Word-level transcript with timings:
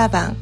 수다방. 0.00 0.34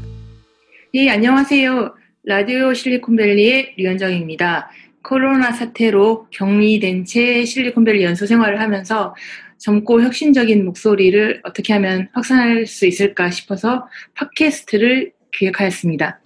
예, 0.94 1.10
안녕하세요. 1.10 1.94
라디오 2.22 2.74
실리콘밸리의 2.74 3.74
류현정입니다. 3.76 4.70
코로나 5.02 5.50
사태로 5.50 6.28
격리된 6.30 7.04
채 7.04 7.44
실리콘밸리 7.44 8.04
연수 8.04 8.26
생활을 8.26 8.60
하면서 8.60 9.16
젊고 9.56 10.02
혁신적인 10.02 10.64
목소리를 10.64 11.40
어떻게 11.42 11.72
하면 11.72 12.08
확산할 12.12 12.66
수 12.66 12.86
있을까 12.86 13.30
싶어서 13.30 13.88
팟캐스트를 14.14 15.12
기획하였습니다. 15.32 16.20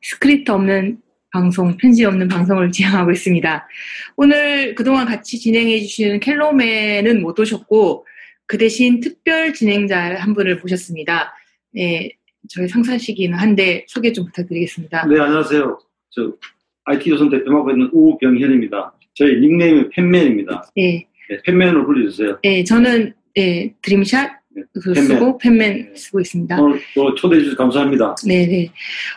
스크립트 0.00 0.50
없는 0.50 0.98
방송, 1.30 1.76
편집 1.76 2.06
없는 2.06 2.28
방송을 2.28 2.70
지향하고 2.72 3.10
있습니다. 3.10 3.68
오늘 4.16 4.74
그동안 4.74 5.06
같이 5.06 5.38
진행해 5.38 5.80
주시는 5.80 6.20
켈로맨은 6.20 7.20
못 7.20 7.38
오셨고 7.38 8.06
그 8.46 8.56
대신 8.56 9.00
특별 9.00 9.52
진행자 9.52 10.14
한 10.20 10.32
분을 10.32 10.60
모셨습니다. 10.60 11.34
네, 11.72 12.12
저희 12.48 12.66
상사시기는 12.68 13.38
한데 13.38 13.84
소개 13.88 14.12
좀 14.12 14.26
부탁드리겠습니다. 14.26 15.06
네, 15.06 15.20
안녕하세요. 15.20 15.78
저 16.10 16.32
IT조선 16.84 17.30
대표 17.30 17.52
맡고 17.52 17.70
있는 17.70 17.90
우병현입니다. 17.92 18.94
저희 19.14 19.38
닉네임은 19.40 19.90
팬맨입니다. 19.90 20.70
네, 20.74 21.06
네, 21.28 21.38
팬맨으로 21.44 21.86
불러주세요. 21.86 22.38
네 22.42 22.64
저는 22.64 23.12
네, 23.34 23.74
드림샷 23.82 24.30
네, 24.50 24.62
그 24.72 24.92
팬맨. 24.92 25.06
쓰고 25.08 25.38
팬맨 25.38 25.72
네. 25.76 25.92
쓰고 25.94 26.20
있습니다. 26.20 26.60
오늘 26.60 26.80
또 26.94 27.14
초대해 27.14 27.40
주셔서 27.42 27.56
감사합니다. 27.58 28.14
네 28.26 28.46
네. 28.46 28.70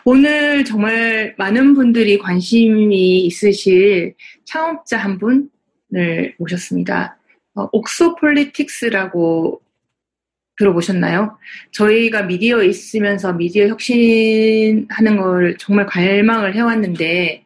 오늘 0.03 0.65
정말 0.65 1.33
많은 1.37 1.73
분들이 1.73 2.17
관심이 2.17 3.25
있으실 3.25 4.15
창업자 4.43 4.97
한 4.97 5.17
분을 5.17 6.35
모셨습니다. 6.37 7.17
어, 7.55 7.69
옥소폴리틱스라고 7.71 9.60
들어보셨나요? 10.57 11.37
저희가 11.71 12.23
미디어에 12.23 12.67
있으면서 12.67 13.33
미디어 13.33 13.67
혁신하는 13.67 15.17
걸 15.17 15.57
정말 15.57 15.85
갈망을 15.85 16.55
해왔는데 16.55 17.45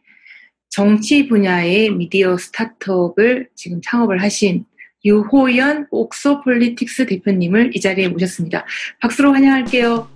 정치 0.69 1.27
분야의 1.27 1.91
미디어 1.91 2.37
스타트업을 2.37 3.49
지금 3.55 3.79
창업을 3.81 4.21
하신 4.21 4.65
유호연 5.05 5.87
옥소폴리틱스 5.91 7.05
대표님을 7.05 7.75
이 7.75 7.79
자리에 7.79 8.07
모셨습니다. 8.09 8.65
박수로 9.01 9.33
환영할게요. 9.33 10.07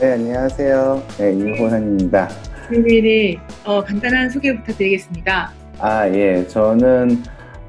네, 0.00 0.12
안녕하세요. 0.12 1.06
네, 1.18 1.38
유호현입니다. 1.38 2.28
네네네. 2.70 3.38
어, 3.64 3.84
간단한 3.84 4.30
소개 4.30 4.56
부탁드리겠습니다. 4.56 5.52
아, 5.78 6.08
예. 6.08 6.46
저는, 6.48 7.22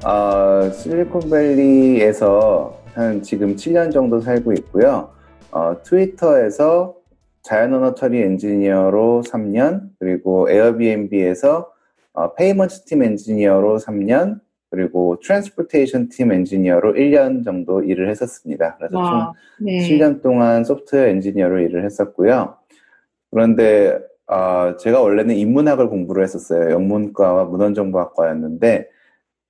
어, 0.04 0.70
실리콘밸리에서 0.72 2.79
한 2.94 3.22
지금 3.22 3.56
7년 3.56 3.92
정도 3.92 4.20
살고 4.20 4.52
있고요. 4.54 5.10
어, 5.52 5.76
트위터에서 5.82 6.96
자연언어 7.42 7.94
처리 7.94 8.20
엔지니어로 8.20 9.22
3년, 9.26 9.90
그리고 9.98 10.50
에어비앤비에서 10.50 11.72
어, 12.12 12.34
payment 12.34 12.84
팀 12.84 13.02
엔지니어로 13.02 13.78
3년, 13.78 14.40
그리고 14.70 15.18
transportation 15.22 16.08
팀 16.10 16.32
엔지니어로 16.32 16.94
1년 16.94 17.44
정도 17.44 17.82
일을 17.82 18.08
했었습니다. 18.10 18.76
그래서 18.76 18.92
총 18.92 19.02
와, 19.02 19.32
네. 19.60 19.78
7년 19.80 20.22
동안 20.22 20.64
소프트웨어 20.64 21.06
엔지니어로 21.06 21.60
일을 21.60 21.84
했었고요. 21.84 22.56
그런데 23.30 23.98
어, 24.26 24.76
제가 24.76 25.00
원래는 25.00 25.34
인문학을 25.34 25.88
공부를 25.88 26.22
했었어요. 26.22 26.70
영문과와 26.70 27.44
문헌정보학과였는데 27.44 28.88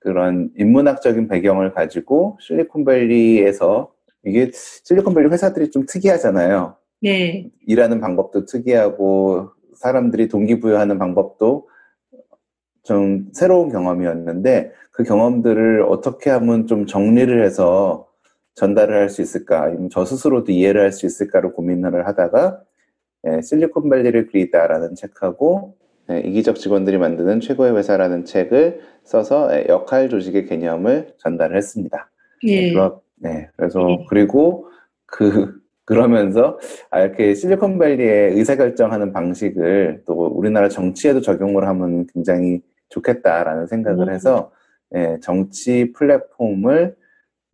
그런 0.01 0.51
인문학적인 0.57 1.29
배경을 1.29 1.73
가지고 1.73 2.39
실리콘밸리에서 2.41 3.93
이게 4.25 4.51
실리콘밸리 4.53 5.29
회사들이 5.31 5.71
좀 5.71 5.87
특이하잖아요. 5.87 6.77
네. 7.03 7.49
일하는 7.67 8.01
방법도 8.01 8.45
특이하고 8.47 9.51
사람들이 9.75 10.29
동기부여하는 10.29 10.99
방법도 10.99 11.69
좀 12.83 13.29
새로운 13.33 13.71
경험이었는데 13.71 14.73
그 14.91 15.05
경험들을 15.05 15.83
어떻게 15.83 16.31
하면 16.31 16.67
좀 16.67 16.87
정리를 16.87 17.45
해서 17.45 18.07
전달을 18.55 18.95
할 19.01 19.09
수 19.09 19.23
있을까 19.23 19.63
아니면 19.63 19.89
저 19.91 20.05
스스로도 20.05 20.53
이해를 20.53 20.83
할 20.83 20.93
수 20.93 21.07
있을까를 21.07 21.53
고민을 21.53 22.07
하다가 22.07 22.63
예, 23.27 23.43
실리콘밸리를 23.43 24.29
그리다라는 24.29 24.95
책하고 24.95 25.77
예, 25.80 25.80
이기적 26.19 26.57
직원들이 26.57 26.99
만드는 26.99 27.41
최고의 27.41 27.77
회사라는 27.77 28.25
책을 28.25 28.81
써서 29.05 29.49
예, 29.53 29.67
역할 29.69 30.09
조직의 30.09 30.47
개념을 30.47 31.15
전달을 31.19 31.57
했습니다. 31.57 32.11
네. 32.43 32.73
그러, 32.73 33.01
네, 33.17 33.49
그래서 33.57 33.85
네. 33.87 34.07
그리고 34.09 34.69
그 35.07 35.61
그러면서 35.85 36.59
아, 36.91 37.01
이렇게 37.01 37.35
실리콘밸리의 37.35 38.35
의사결정하는 38.35 39.13
방식을 39.13 40.03
또 40.07 40.15
우리나라 40.27 40.69
정치에도 40.69 41.21
적용을 41.21 41.67
하면 41.67 42.07
굉장히 42.15 42.61
좋겠다라는 42.91 43.67
생각을 43.67 44.09
음. 44.09 44.15
해서 44.15 44.53
예, 44.95 45.19
정치 45.21 45.93
플랫폼을 45.93 46.95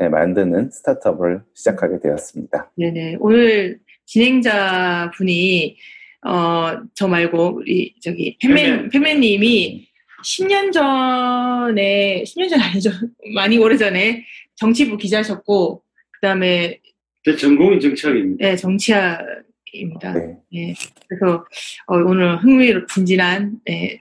예, 0.02 0.08
만드는 0.08 0.70
스타트업을 0.70 1.42
시작하게 1.54 2.00
되었습니다. 2.00 2.70
네네. 2.76 3.16
오늘 3.20 3.78
진행자 4.04 5.12
분이, 5.16 5.76
어, 6.24 6.78
저 6.94 7.08
말고, 7.08 7.56
우리, 7.56 7.94
저기, 8.00 8.36
팬맨, 8.40 8.64
팬맨. 8.64 8.88
팬맨님이 8.90 9.88
10년 10.24 10.72
전에, 10.72 12.24
10년 12.26 12.48
전 12.50 12.60
아니죠. 12.60 12.90
많이 13.34 13.58
오래 13.58 13.76
전에 13.76 14.24
정치부 14.56 14.96
기자셨고, 14.96 15.82
그 16.12 16.20
다음에, 16.20 16.80
제 17.24 17.36
전공이 17.36 17.80
정치학입니다. 17.80 18.46
네, 18.46 18.56
정치학입니다. 18.56 20.12
네. 20.14 20.36
네. 20.52 20.74
그래서, 21.08 21.44
어, 21.86 21.96
오늘 21.96 22.36
흥미로 22.38 22.86
진진한, 22.86 23.58
네, 23.64 24.00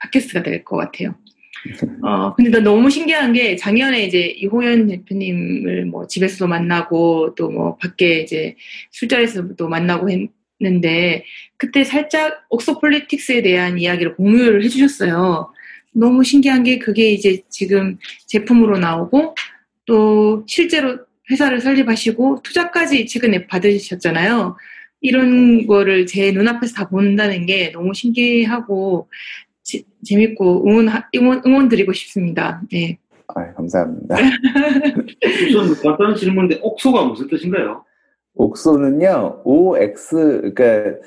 팟캐스트가 0.00 0.42
될 0.42 0.64
것 0.64 0.76
같아요. 0.76 1.14
어, 2.02 2.34
근데 2.34 2.50
나 2.50 2.60
너무 2.60 2.88
신기한 2.88 3.34
게 3.34 3.54
작년에 3.54 4.04
이제 4.04 4.28
이호연 4.28 4.86
대표님을 4.86 5.84
뭐 5.84 6.06
집에서도 6.06 6.46
만나고 6.46 7.34
또 7.34 7.50
뭐 7.50 7.76
밖에 7.76 8.20
이제 8.20 8.56
술자리에서도 8.92 9.68
만나고 9.68 10.08
했 10.10 10.30
는데 10.60 11.24
그때 11.56 11.84
살짝 11.84 12.44
옥소폴리틱스에 12.50 13.40
대한 13.42 13.78
이야기를 13.78 14.16
공유를 14.16 14.62
해주셨어요. 14.64 15.52
너무 15.92 16.22
신기한 16.22 16.64
게 16.64 16.78
그게 16.78 17.10
이제 17.12 17.40
지금 17.48 17.96
제품으로 18.26 18.78
나오고 18.78 19.34
또 19.86 20.44
실제로 20.46 20.98
회사를 21.30 21.60
설립하시고 21.60 22.42
투자까지 22.42 23.06
최근에 23.06 23.46
받으셨잖아요. 23.46 24.56
이런 25.00 25.66
거를 25.66 26.04
제 26.04 26.30
눈앞에서 26.30 26.74
다 26.74 26.88
본다는 26.90 27.46
게 27.46 27.72
너무 27.72 27.94
신기하고 27.94 29.08
지- 29.62 29.86
재밌고 30.04 30.68
응원, 30.68 30.88
응원, 31.16 31.42
응원 31.46 31.68
드리고 31.70 31.94
싶습니다. 31.94 32.60
네. 32.70 32.98
아, 33.28 33.52
감사합니다. 33.54 34.16
우선 35.48 35.74
간단한 35.82 36.16
질문인데 36.16 36.58
옥소가 36.62 37.04
무슨 37.06 37.28
뜻인가요? 37.28 37.84
옥소는요, 38.34 39.42
OX, 39.44 40.52
그러니까 40.54 41.00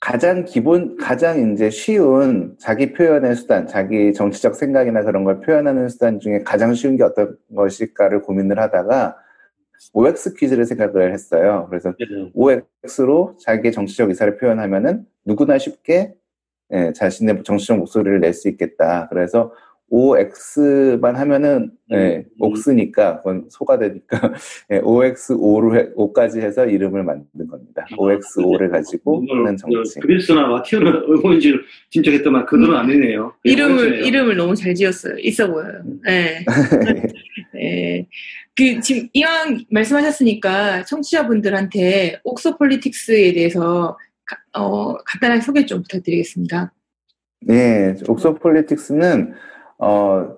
가장 0.00 0.44
기본, 0.44 0.96
가장 0.96 1.52
이제 1.52 1.70
쉬운 1.70 2.56
자기 2.58 2.92
표현의 2.92 3.34
수단, 3.34 3.66
자기 3.66 4.12
정치적 4.12 4.54
생각이나 4.54 5.02
그런 5.02 5.24
걸 5.24 5.40
표현하는 5.40 5.88
수단 5.88 6.20
중에 6.20 6.40
가장 6.44 6.72
쉬운 6.74 6.96
게 6.96 7.02
어떤 7.02 7.36
것일까를 7.54 8.22
고민을 8.22 8.58
하다가 8.60 9.16
OX 9.92 10.34
퀴즈를 10.34 10.64
생각을 10.66 11.12
했어요. 11.12 11.66
그래서 11.68 11.94
OX로 12.34 13.36
자기의 13.40 13.72
정치적 13.72 14.08
의사를 14.10 14.36
표현하면은 14.38 15.04
누구나 15.24 15.58
쉽게 15.58 16.14
예, 16.72 16.92
자신의 16.92 17.42
정치적 17.44 17.78
목소리를 17.78 18.20
낼 18.20 18.34
수 18.34 18.48
있겠다. 18.48 19.08
그래서 19.08 19.52
OX만 19.90 21.16
하면은 21.16 21.70
예, 21.92 22.16
음. 22.16 22.24
옥스니까 22.38 23.18
그건 23.18 23.46
소가 23.48 23.78
되니까 23.78 24.20
예, 24.70 24.80
OX5로 24.80 25.76
해, 25.76 25.90
5까지 25.94 26.40
해서 26.42 26.66
이름을 26.66 27.02
만든 27.04 27.46
겁니다. 27.48 27.86
OX5를 27.92 28.70
가지고 28.70 29.24
하는 29.30 29.56
정치. 29.56 29.98
그리스나 30.00 30.46
마티오는 30.46 30.92
의원인지를 31.08 31.62
짐작했더만 31.90 32.44
그들은 32.46 32.74
아니네요. 32.74 33.32
이름을, 33.44 33.76
의원이네요. 33.78 34.04
이름을 34.04 34.36
너무 34.36 34.54
잘 34.54 34.74
지었어요. 34.74 35.16
있어 35.18 35.50
보여요. 35.50 35.82
네. 36.04 36.44
네. 37.54 38.06
그, 38.54 38.80
지금 38.80 39.08
이왕 39.12 39.64
말씀하셨으니까 39.70 40.84
청취자분들한테 40.84 42.20
옥소폴리틱스에 42.24 43.32
대해서 43.32 43.96
가- 44.26 44.60
어, 44.60 44.94
간단하게 44.98 45.40
소개 45.40 45.64
좀 45.64 45.80
부탁드리겠습니다. 45.82 46.72
네, 47.42 47.94
옥소폴리틱스는 48.06 49.32
어 49.78 50.36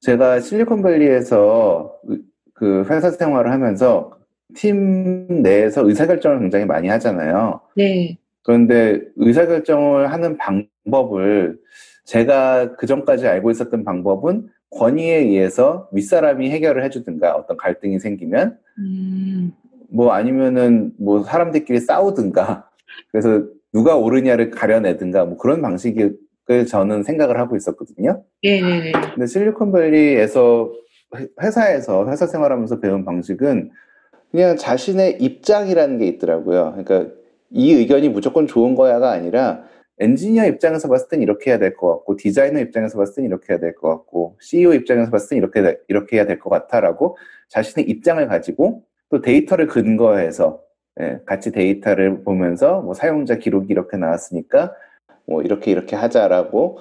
제가 0.00 0.40
실리콘밸리에서 0.40 1.94
의- 2.04 2.22
그 2.54 2.84
회사 2.88 3.10
생활을 3.10 3.52
하면서 3.52 4.12
팀 4.54 5.42
내에서 5.42 5.86
의사결정을 5.86 6.40
굉장히 6.40 6.64
많이 6.64 6.88
하잖아요. 6.88 7.60
네. 7.76 8.18
그런데 8.42 9.00
의사결정을 9.16 10.10
하는 10.10 10.38
방법을 10.38 11.58
제가 12.04 12.76
그 12.76 12.86
전까지 12.86 13.26
알고 13.26 13.50
있었던 13.50 13.84
방법은 13.84 14.48
권위에 14.70 15.16
의해서 15.18 15.88
윗사람이 15.92 16.50
해결을 16.50 16.82
해주든가 16.84 17.34
어떤 17.36 17.56
갈등이 17.56 17.98
생기면 17.98 18.58
음, 18.78 19.52
뭐 19.90 20.12
아니면은 20.12 20.92
뭐 20.98 21.22
사람들끼리 21.22 21.80
싸우든가 21.80 22.68
그래서 23.10 23.44
누가 23.72 23.96
옳으냐를 23.96 24.50
가려내든가 24.50 25.24
뭐 25.26 25.36
그런 25.36 25.60
방식 25.60 25.96
을 26.50 26.64
저는 26.66 27.02
생각을 27.02 27.38
하고 27.38 27.56
있었거든요. 27.56 28.22
네네네. 28.42 28.92
근데 29.14 29.26
실리콘밸리에서 29.26 30.72
회- 31.16 31.28
회사에서 31.42 32.08
회사 32.10 32.26
생활하면서 32.26 32.80
배운 32.80 33.04
방식은 33.04 33.70
그냥 34.30 34.56
자신의 34.56 35.18
입장이라는 35.20 35.98
게 35.98 36.06
있더라고요. 36.06 36.74
그러니까 36.82 37.12
이 37.50 37.72
의견이 37.74 38.08
무조건 38.08 38.46
좋은 38.46 38.74
거야가 38.74 39.10
아니라 39.10 39.64
엔지니어 39.98 40.46
입장에서 40.46 40.88
봤을 40.88 41.08
땐 41.08 41.20
이렇게 41.22 41.50
해야 41.50 41.58
될 41.58 41.74
것 41.76 41.90
같고 41.92 42.16
디자이너 42.16 42.60
입장에서 42.60 42.96
봤을 42.98 43.16
땐 43.16 43.24
이렇게 43.26 43.52
해야 43.52 43.58
될 43.60 43.74
것 43.74 43.88
같고 43.90 44.36
CEO 44.40 44.72
입장에서 44.72 45.10
봤을 45.10 45.30
땐 45.30 45.38
이렇게 45.38 45.60
돼- 45.62 45.78
이렇게 45.88 46.16
해야 46.16 46.24
될 46.26 46.38
것 46.38 46.48
같아라고 46.50 47.16
자신의 47.48 47.88
입장을 47.90 48.26
가지고 48.28 48.84
또 49.10 49.20
데이터를 49.20 49.66
근거해서 49.66 50.60
예, 51.00 51.20
같이 51.26 51.52
데이터를 51.52 52.22
보면서 52.24 52.80
뭐 52.80 52.92
사용자 52.94 53.36
기록이 53.36 53.66
이렇게 53.70 53.96
나왔으니까 53.98 54.72
뭐 55.28 55.42
이렇게 55.42 55.70
이렇게 55.70 55.94
하자라고 55.94 56.78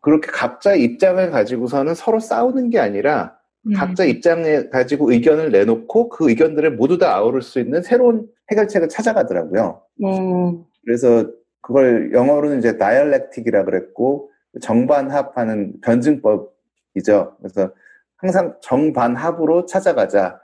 그렇게 0.00 0.30
각자 0.30 0.74
입장을 0.74 1.30
가지고서는 1.30 1.94
서로 1.94 2.20
싸우는 2.20 2.70
게 2.70 2.78
아니라 2.78 3.38
음. 3.66 3.72
각자 3.72 4.04
입장을 4.04 4.70
가지고 4.70 5.10
의견을 5.10 5.50
내놓고 5.50 6.10
그 6.10 6.28
의견들을 6.28 6.76
모두 6.76 6.98
다 6.98 7.16
아우를 7.16 7.42
수 7.42 7.58
있는 7.58 7.82
새로운 7.82 8.28
해결책을 8.50 8.88
찾아가더라고요. 8.88 9.82
어, 10.04 10.66
그래서 10.84 11.26
그걸 11.60 12.12
영어로는 12.12 12.58
이제 12.58 12.78
다이얼렉틱이라 12.78 13.64
그랬고 13.64 14.30
정반합하는 14.60 15.80
변증법이죠. 15.82 17.36
그래서 17.38 17.72
항상 18.16 18.56
정반합으로 18.62 19.66
찾아가자. 19.66 20.40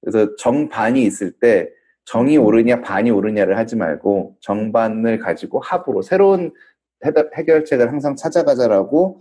그래서 0.00 0.34
정반이 0.36 1.02
있을 1.02 1.32
때 1.32 1.70
정이 2.04 2.36
옳으냐 2.36 2.80
반이 2.82 3.10
옳으냐를 3.10 3.56
하지 3.56 3.76
말고 3.76 4.36
정반을 4.40 5.18
가지고 5.18 5.60
합으로 5.60 6.02
새로운 6.02 6.52
해답- 7.04 7.34
해결책을 7.36 7.88
항상 7.90 8.16
찾아가자라고 8.16 9.20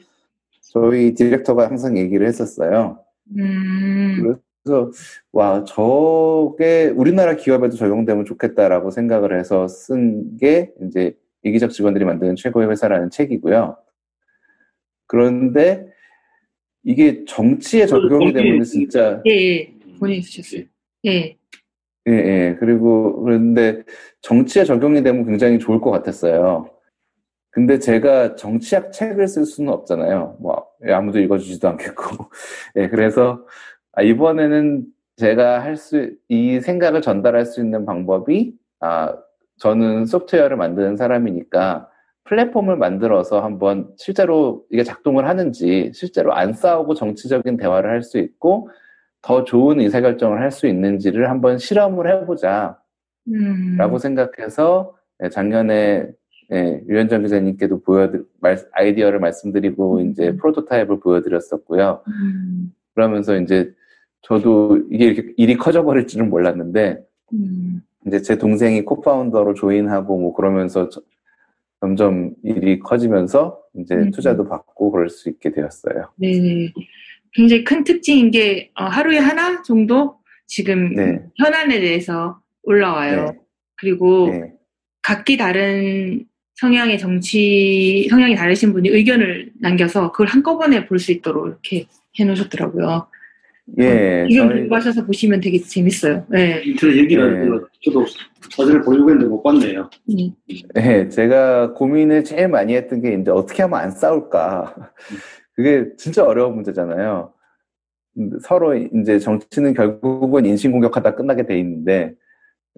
저희 0.62 1.13
디렉터가 1.13 1.68
항상 1.68 1.98
얘기를 1.98 2.28
했었어요. 2.28 3.00
음, 3.38 4.36
그래서 4.63 4.92
와 5.31 5.63
저게 5.63 6.92
우리나라 6.95 7.36
기업에도 7.36 7.75
적용되면 7.75 8.25
좋겠다라고 8.25 8.92
생각을 8.92 9.38
해서 9.38 9.68
쓴 9.68 10.38
게 10.38 10.72
이제 10.84 11.16
이기적 11.44 11.72
직원들이 11.72 12.06
만드는 12.06 12.36
최고의 12.36 12.69
회사라는 12.69 13.10
책이고요. 13.10 13.77
그런데 15.07 15.88
이게 16.84 17.25
정치에 17.25 17.86
적용이 17.86 18.34
되면 18.34 18.63
진짜 18.63 19.22
예, 19.25 19.31
예. 19.31 19.74
본인이 20.00 20.22
쓰셨어요. 20.22 20.63
예. 21.06 21.38
예, 22.07 22.12
예. 22.13 22.57
그리고 22.59 23.21
그런데 23.24 23.83
정치에 24.21 24.63
적용이 24.63 25.03
되면 25.03 25.25
굉장히 25.25 25.59
좋을 25.59 25.81
것 25.81 25.92
같았어요. 25.92 26.69
근데 27.51 27.80
제가 27.80 28.36
정치학 28.36 28.92
책을 28.94 29.27
쓸 29.27 29.45
수는 29.45 29.74
없잖아요. 29.74 30.38
뭐 30.39 30.68
아무도 30.89 31.19
읽어주지도 31.19 31.68
않겠고. 31.69 32.30
예, 32.77 32.88
그래서 32.89 33.45
아, 33.94 34.01
이번에는 34.03 34.86
제가 35.18 35.62
할 35.63 35.77
수, 35.77 36.12
이 36.30 36.59
생각을 36.62 37.01
전달할 37.01 37.45
수 37.45 37.62
있는 37.62 37.86
방법이, 37.86 38.53
아, 38.80 39.15
저는 39.59 40.06
소프트웨어를 40.06 40.57
만드는 40.57 40.98
사람이니까 40.98 41.89
플랫폼을 42.25 42.77
만들어서 42.77 43.42
한번 43.44 43.89
실제로 43.98 44.63
이게 44.71 44.83
작동을 44.83 45.27
하는지, 45.27 45.92
실제로 45.94 46.33
안 46.33 46.53
싸우고 46.53 46.95
정치적인 46.95 47.57
대화를 47.57 47.89
할 47.92 48.03
수 48.03 48.18
있고, 48.19 48.69
더 49.22 49.44
좋은 49.44 49.80
의사결정을 49.80 50.40
할 50.42 50.52
수 50.52 50.68
있는지를 50.68 51.30
한번 51.30 51.58
실험을 51.58 52.10
해보자. 52.22 52.80
음. 53.28 53.76
라고 53.78 53.98
생각해서 54.00 54.96
예, 55.24 55.30
작년에 55.30 56.08
예, 56.52 56.82
유현정 56.90 57.22
기자님께도 57.24 57.82
보여드 57.82 58.26
말, 58.42 58.58
아이디어를 58.74 59.20
말씀드리고 59.20 60.00
음. 60.00 60.10
이제 60.10 60.36
프로토타입을 60.36 61.00
보여드렸었고요. 61.00 62.02
음. 62.08 62.74
그러면서 62.96 63.38
이제 63.38 63.72
저도 64.24 64.80
이게 64.92 65.06
이렇게 65.06 65.34
일이 65.38 65.56
커져버릴 65.56 66.08
줄은 66.08 66.30
몰랐는데 66.30 67.04
음. 67.34 67.82
이제 68.08 68.22
제 68.22 68.38
동생이 68.38 68.84
코파운더로 68.84 69.54
조인하고 69.54 70.18
뭐 70.20 70.34
그러면서 70.34 70.90
저- 70.90 71.02
점점 71.80 72.34
일이 72.44 72.80
커지면서 72.80 73.60
이제 73.76 73.96
음. 73.96 74.12
투자도 74.12 74.48
받고 74.48 74.92
그럴 74.92 75.10
수 75.10 75.30
있게 75.30 75.52
되었어요. 75.52 76.10
네. 76.18 76.72
굉장히 77.33 77.63
큰 77.63 77.83
특징인 77.83 78.31
게 78.31 78.72
어, 78.75 78.86
하루에 78.86 79.18
하나 79.18 79.62
정도 79.63 80.16
지금 80.48 80.94
네. 80.95 81.19
현안에 81.38 81.80
대해서 81.80 82.39
올라와요. 82.63 83.25
네. 83.25 83.39
그리고 83.78 84.30
네. 84.30 84.51
각기 85.01 85.38
다른 85.38 86.25
성향의 86.56 87.00
정치 87.00 88.07
성향이 88.10 88.36
다르신 88.36 88.72
분이 88.74 88.89
의견을 88.89 89.51
남겨서 89.60 90.12
그걸 90.12 90.28
한꺼번에 90.28 90.86
볼 90.86 91.00
수 91.00 91.12
있도록 91.12 91.48
이렇게 91.48 91.86
해놓으셨더라고요. 92.19 93.07
예, 93.80 94.27
지금 94.30 94.50
저희- 94.50 94.60
공부하셔서 94.60 95.06
보시면 95.06 95.39
되게 95.39 95.57
재밌어요. 95.60 96.25
네. 96.30 96.62
인터넷 96.66 96.98
얘기를 96.98 97.50
네. 97.50 97.57
저도 97.86 98.06
사진을 98.51 98.81
보려고 98.84 99.10
했는데 99.10 99.30
못 99.30 99.42
봤네요. 99.42 99.89
음. 100.10 100.31
네, 100.75 101.07
제가 101.10 101.74
고민을 101.74 102.24
제일 102.25 102.50
많이 102.50 102.75
했던 102.75 103.01
게 103.01 103.13
이제 103.13 103.31
어떻게 103.31 103.63
하면 103.63 103.80
안 103.80 103.89
싸울까. 103.92 104.75
그게 105.53 105.95
진짜 105.98 106.25
어려운 106.25 106.56
문제잖아요. 106.56 107.33
근데 108.13 108.38
서로 108.42 108.75
이제 108.75 109.19
정치는 109.19 109.74
결국은 109.74 110.45
인신 110.45 110.71
공격하다 110.71 111.15
끝나게 111.15 111.45
돼 111.45 111.57
있는데, 111.59 112.13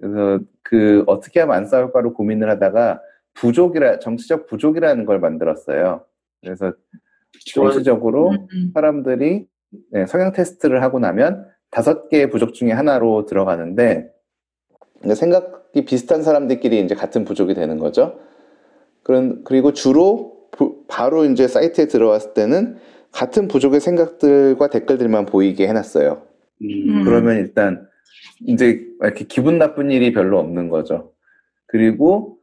그래서 0.00 0.40
그 0.62 1.04
어떻게 1.06 1.40
하면 1.40 1.56
안 1.56 1.66
싸울까로 1.66 2.14
고민을 2.14 2.48
하다가 2.50 3.00
부족이라, 3.34 3.98
정치적 3.98 4.46
부족이라는 4.46 5.04
걸 5.06 5.18
만들었어요. 5.20 6.04
그래서 6.40 6.72
정치적으로 7.52 8.30
음, 8.30 8.46
음. 8.52 8.70
사람들이 8.74 9.48
네, 9.90 10.06
성향 10.06 10.32
테스트를 10.32 10.82
하고 10.82 11.00
나면 11.00 11.48
다섯 11.70 12.08
개의 12.08 12.30
부족 12.30 12.54
중에 12.54 12.70
하나로 12.70 13.26
들어가는데 13.26 14.08
생각이 15.16 15.84
비슷한 15.84 16.22
사람들끼리 16.22 16.80
이제 16.80 16.94
같은 16.94 17.24
부족이 17.24 17.54
되는 17.54 17.78
거죠. 17.78 18.20
그런 19.02 19.42
그리고 19.44 19.72
주로 19.72 20.16
부- 20.16 20.33
바로 20.88 21.24
이제 21.24 21.48
사이트에 21.48 21.86
들어왔을 21.86 22.34
때는 22.34 22.76
같은 23.12 23.48
부족의 23.48 23.80
생각들과 23.80 24.68
댓글들만 24.68 25.26
보이게 25.26 25.68
해놨어요. 25.68 26.22
음. 26.62 27.04
그러면 27.04 27.36
일단 27.36 27.86
이제 28.46 28.82
이렇게 29.00 29.24
기분 29.24 29.58
나쁜 29.58 29.90
일이 29.90 30.12
별로 30.12 30.38
없는 30.38 30.68
거죠. 30.68 31.12
그리고 31.66 32.38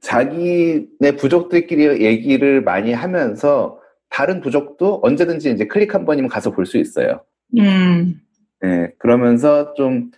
자기네 0.00 1.16
부족들끼리 1.18 2.04
얘기를 2.04 2.62
많이 2.62 2.92
하면서 2.92 3.80
다른 4.08 4.40
부족도 4.40 5.00
언제든지 5.02 5.50
이제 5.50 5.66
클릭 5.66 5.94
한 5.94 6.04
번이면 6.04 6.28
가서 6.28 6.50
볼 6.52 6.66
수 6.66 6.78
있어요. 6.78 7.20
음. 7.58 8.20
예, 8.64 8.92
그러면서 8.98 9.74
좀, 9.74 10.10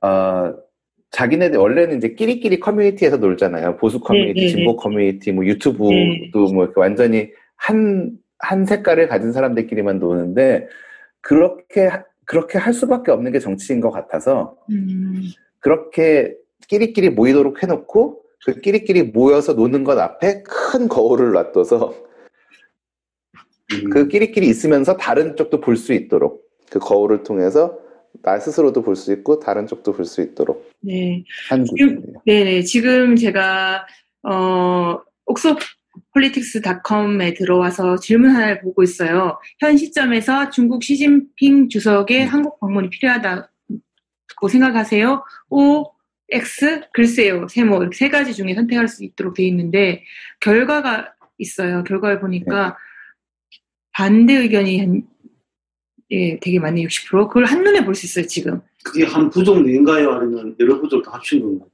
어, 0.00 0.54
자기네들, 1.10 1.58
원래는 1.58 1.96
이제 1.96 2.14
끼리끼리 2.14 2.60
커뮤니티에서 2.60 3.16
놀잖아요. 3.16 3.76
보수 3.78 4.00
커뮤니티, 4.00 4.34
네, 4.34 4.46
네, 4.46 4.48
진보 4.48 4.72
네. 4.72 4.76
커뮤니티, 4.78 5.32
뭐 5.32 5.44
유튜브도 5.44 5.88
네. 5.90 6.30
뭐 6.54 6.64
이렇게 6.64 6.78
완전히 6.80 7.30
한, 7.56 8.16
한 8.38 8.64
색깔을 8.64 9.08
가진 9.08 9.32
사람들끼리만 9.32 9.98
노는데, 9.98 10.68
그렇게, 11.20 11.86
하- 11.86 12.04
그렇게 12.24 12.58
할 12.58 12.72
수밖에 12.72 13.10
없는 13.10 13.32
게 13.32 13.40
정치인 13.40 13.80
것 13.80 13.90
같아서, 13.90 14.56
음. 14.70 15.22
그렇게 15.58 16.36
끼리끼리 16.68 17.10
모이도록 17.10 17.62
해놓고, 17.62 18.22
그 18.46 18.60
끼리끼리 18.60 19.02
모여서 19.02 19.52
노는 19.54 19.84
것 19.84 19.98
앞에 19.98 20.42
큰 20.44 20.86
거울을 20.88 21.32
놔둬서, 21.32 21.92
음. 23.72 23.90
그 23.90 24.08
끼리끼리 24.08 24.46
있으면서 24.48 24.96
다른 24.96 25.34
쪽도 25.36 25.60
볼 25.60 25.76
수 25.76 25.92
있도록, 25.92 26.48
그 26.70 26.78
거울을 26.78 27.24
통해서 27.24 27.76
나 28.22 28.38
스스로도 28.38 28.82
볼 28.82 28.96
수 28.96 29.12
있고, 29.12 29.40
다른 29.40 29.66
쪽도 29.66 29.92
볼 29.92 30.04
수 30.04 30.20
있도록 30.22 30.70
네. 30.80 31.24
한 31.48 31.64
구조예요. 31.66 32.00
네네. 32.26 32.62
지금 32.62 33.16
제가, 33.16 33.86
어, 34.22 34.98
옥소폴리틱스닷컴에 35.26 37.34
들어와서 37.34 37.96
질문 37.98 38.30
하나를 38.30 38.60
보고 38.60 38.82
있어요. 38.82 39.38
현 39.60 39.76
시점에서 39.76 40.50
중국 40.50 40.82
시진핑 40.82 41.68
주석의 41.68 42.26
한국 42.26 42.58
방문이 42.60 42.90
필요하다고 42.90 44.48
생각하세요? 44.50 45.24
O, 45.50 45.84
X, 46.32 46.82
글쎄요, 46.92 47.48
세모, 47.48 47.80
이렇게 47.82 47.96
세 47.96 48.08
가지 48.08 48.34
중에 48.34 48.54
선택할 48.54 48.88
수 48.88 49.04
있도록 49.04 49.34
돼 49.34 49.44
있는데, 49.44 50.04
결과가 50.40 51.12
있어요. 51.38 51.84
결과를 51.84 52.20
보니까 52.20 52.76
반대 53.92 54.34
의견이 54.34 54.80
한, 54.80 55.02
예, 56.12 56.38
되게 56.40 56.58
많네, 56.58 56.82
60%. 56.82 57.28
그걸 57.28 57.44
한눈에 57.44 57.84
볼 57.84 57.94
수 57.94 58.06
있어요, 58.06 58.26
지금. 58.26 58.60
그게 58.84 59.04
한 59.04 59.30
부족 59.30 59.62
내인가요? 59.62 60.10
아니면 60.10 60.56
여러 60.58 60.80
부족 60.80 61.02
다 61.04 61.12
합친 61.12 61.40
건가요? 61.42 61.68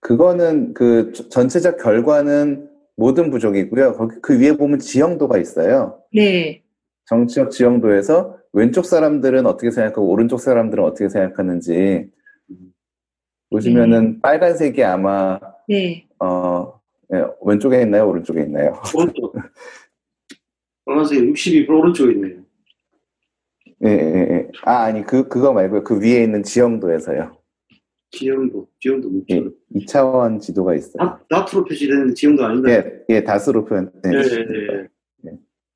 그거는 0.00 0.74
그 0.74 1.12
저- 1.12 1.28
전체적 1.28 1.78
결과는 1.82 2.68
모든 2.96 3.30
부족이고요. 3.30 3.94
거기 3.94 4.16
그 4.22 4.38
위에 4.38 4.56
보면 4.56 4.78
지형도가 4.78 5.38
있어요. 5.38 6.02
네. 6.12 6.62
정치적 7.06 7.50
지형도에서 7.50 8.36
왼쪽 8.52 8.84
사람들은 8.84 9.46
어떻게 9.46 9.70
생각하고 9.70 10.08
오른쪽 10.08 10.38
사람들은 10.40 10.84
어떻게 10.84 11.08
생각하는지 11.08 12.10
보시면은 13.50 14.20
빨간색이 14.20 14.82
아마 14.84 15.38
네. 15.68 16.06
어 16.20 16.78
예, 17.14 17.24
왼쪽에 17.42 17.82
있나요 17.82 18.08
오른쪽에 18.08 18.42
있나요? 18.42 18.80
오른쪽. 18.94 19.34
빨간색이 20.84 21.32
62% 21.32 21.68
오른쪽에 21.70 22.12
있네요. 22.12 22.42
예, 23.84 23.90
예, 23.90 24.28
예. 24.30 24.48
아 24.64 24.84
아니 24.84 25.04
그 25.04 25.28
그거 25.28 25.52
말고요 25.52 25.84
그 25.84 26.00
위에 26.00 26.22
있는 26.22 26.42
지형도에서요. 26.42 27.38
지형도, 28.10 28.66
지형도 28.80 29.10
예, 29.28 29.40
묻죠. 29.40 29.54
2차원 29.74 30.40
지도가 30.40 30.74
있어요. 30.74 30.96
다, 30.98 31.20
다트로 31.28 31.64
표시되는 31.64 32.14
지형도 32.14 32.44
아닌가요? 32.44 32.76
예, 32.76 33.16
예 33.16 33.24
다스로 33.24 33.64
표현. 33.64 33.90
네. 34.02 34.10
예, 34.14 34.18
예, 34.18 34.82
예. 34.82 34.88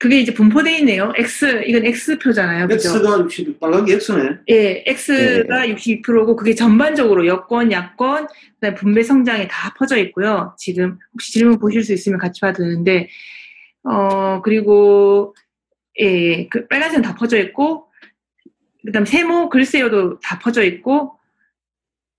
그게 0.03 0.19
이제 0.19 0.35
분포되어 0.35 0.79
있네요. 0.79 1.13
X, 1.17 1.63
이건 1.65 1.85
X표잖아요. 1.85 2.67
그죠? 2.67 2.89
X가 2.89 3.21
60, 3.21 3.61
빨간 3.61 3.85
게 3.85 3.93
X네. 3.93 4.39
예, 4.51 4.85
X가 4.87 5.67
62%고 5.69 6.35
그게 6.35 6.57
전반적으로 6.57 7.27
여권, 7.27 7.71
야권, 7.71 8.27
그다음에 8.55 8.75
분배 8.75 9.05
성장에 9.05 9.47
다 9.47 9.73
퍼져 9.79 9.97
있고요. 9.99 10.57
지금 10.59 10.99
혹시 11.13 11.33
질문 11.33 11.61
보실 11.61 11.85
수 11.85 11.93
있으면 11.93 12.19
같이 12.19 12.41
봐도 12.41 12.65
되는데, 12.65 13.09
어, 13.85 14.43
그리고, 14.43 15.37
예, 16.01 16.49
그 16.49 16.67
빨간색은 16.67 17.03
다 17.03 17.15
퍼져 17.15 17.39
있고, 17.39 17.92
그 18.85 18.93
다음 18.93 19.05
세모, 19.05 19.49
글쎄요도 19.49 20.21
다 20.21 20.39
퍼져 20.39 20.63
있고, 20.65 21.13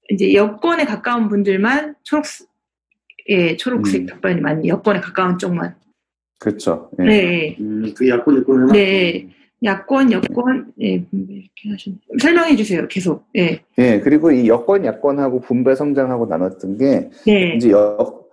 이제 0.09 0.33
여권에 0.33 0.85
가까운 0.85 1.29
분들만 1.29 1.95
초록, 2.03 2.25
예, 3.29 3.55
초록색 3.55 4.01
음. 4.01 4.05
답변이 4.05 4.41
많이 4.41 4.67
여권에 4.67 4.99
가까운 4.99 5.37
쪽만. 5.37 5.75
그렇죠. 6.39 6.89
예. 6.99 7.03
네, 7.03 7.13
예. 7.15 7.57
음, 7.59 7.93
그 7.95 8.07
야권, 8.07 8.37
여권 8.37 8.67
네. 8.67 9.29
야권, 9.63 10.11
여권, 10.11 10.73
예, 10.81 11.05
분배 11.05 11.35
이렇게 11.35 11.69
하셨네. 11.69 11.97
설명해 12.21 12.55
주세요, 12.57 12.85
계속. 12.89 13.25
예. 13.37 13.63
예, 13.77 13.99
그리고 14.01 14.31
이 14.31 14.49
여권, 14.49 14.83
야권하고 14.83 15.39
분배, 15.39 15.73
성장하고 15.73 16.25
나눴던 16.25 16.77
게 16.77 17.09
네. 17.25 17.55
이제 17.55 17.71
여, 17.71 18.23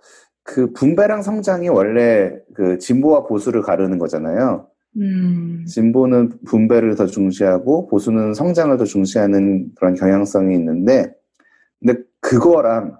그 0.43 0.73
분배랑 0.73 1.21
성장이 1.21 1.69
원래 1.69 2.33
그 2.53 2.77
진보와 2.79 3.27
보수를 3.27 3.61
가르는 3.61 3.97
거잖아요. 3.97 4.67
음, 4.97 5.65
진보는 5.65 6.43
분배를 6.45 6.95
더 6.95 7.05
중시하고 7.05 7.87
보수는 7.87 8.33
성장을 8.33 8.75
더 8.77 8.83
중시하는 8.83 9.71
그런 9.75 9.95
경향성이 9.95 10.55
있는데, 10.55 11.13
근데 11.79 12.01
그거랑 12.19 12.97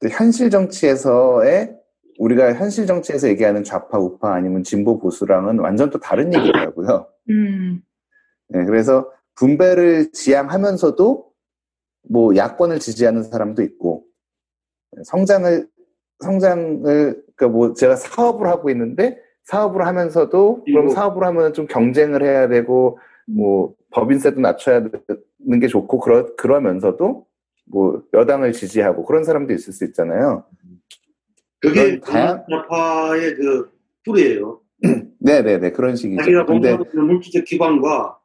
또 0.00 0.08
현실 0.08 0.50
정치에서의 0.50 1.76
우리가 2.18 2.54
현실 2.54 2.86
정치에서 2.86 3.28
얘기하는 3.28 3.64
좌파, 3.64 3.98
우파 3.98 4.34
아니면 4.34 4.62
진보, 4.62 4.98
보수랑은 4.98 5.58
완전 5.58 5.90
또 5.90 5.98
다른 5.98 6.32
얘기더라고요. 6.32 7.08
음, 7.30 7.82
네, 8.48 8.64
그래서 8.64 9.10
분배를 9.34 10.12
지향하면서도 10.12 11.34
뭐 12.10 12.36
야권을 12.36 12.78
지지하는 12.78 13.22
사람도 13.24 13.62
있고 13.62 14.04
성장을 15.04 15.66
성장을 16.20 16.82
그러니까 17.34 17.48
뭐 17.48 17.74
제가 17.74 17.96
사업을 17.96 18.46
하고 18.46 18.70
있는데 18.70 19.18
사업을 19.44 19.86
하면서도 19.86 20.64
그럼. 20.64 20.88
사업을 20.88 21.24
하면 21.24 21.52
좀 21.52 21.66
경쟁을 21.66 22.22
해야 22.22 22.48
되고 22.48 22.98
뭐 23.26 23.74
법인세도 23.90 24.40
낮춰야 24.40 24.82
되는 24.82 25.60
게 25.60 25.68
좋고 25.68 25.98
그러 26.00 26.34
그러면서도 26.36 27.26
뭐 27.66 28.02
여당을 28.12 28.52
지지하고 28.52 29.04
그런 29.04 29.24
사람도 29.24 29.52
있을 29.52 29.72
수 29.72 29.84
있잖아요. 29.86 30.44
그게 31.60 31.98
좌파의 32.00 33.34
그 33.36 33.70
뿌리예요. 34.04 34.60
네네네 35.20 35.72
그런 35.72 35.96
식이죠. 35.96 36.22
자기가 36.22 36.46
있는 36.52 37.06
물질적 37.06 37.44
기반과 37.44 38.18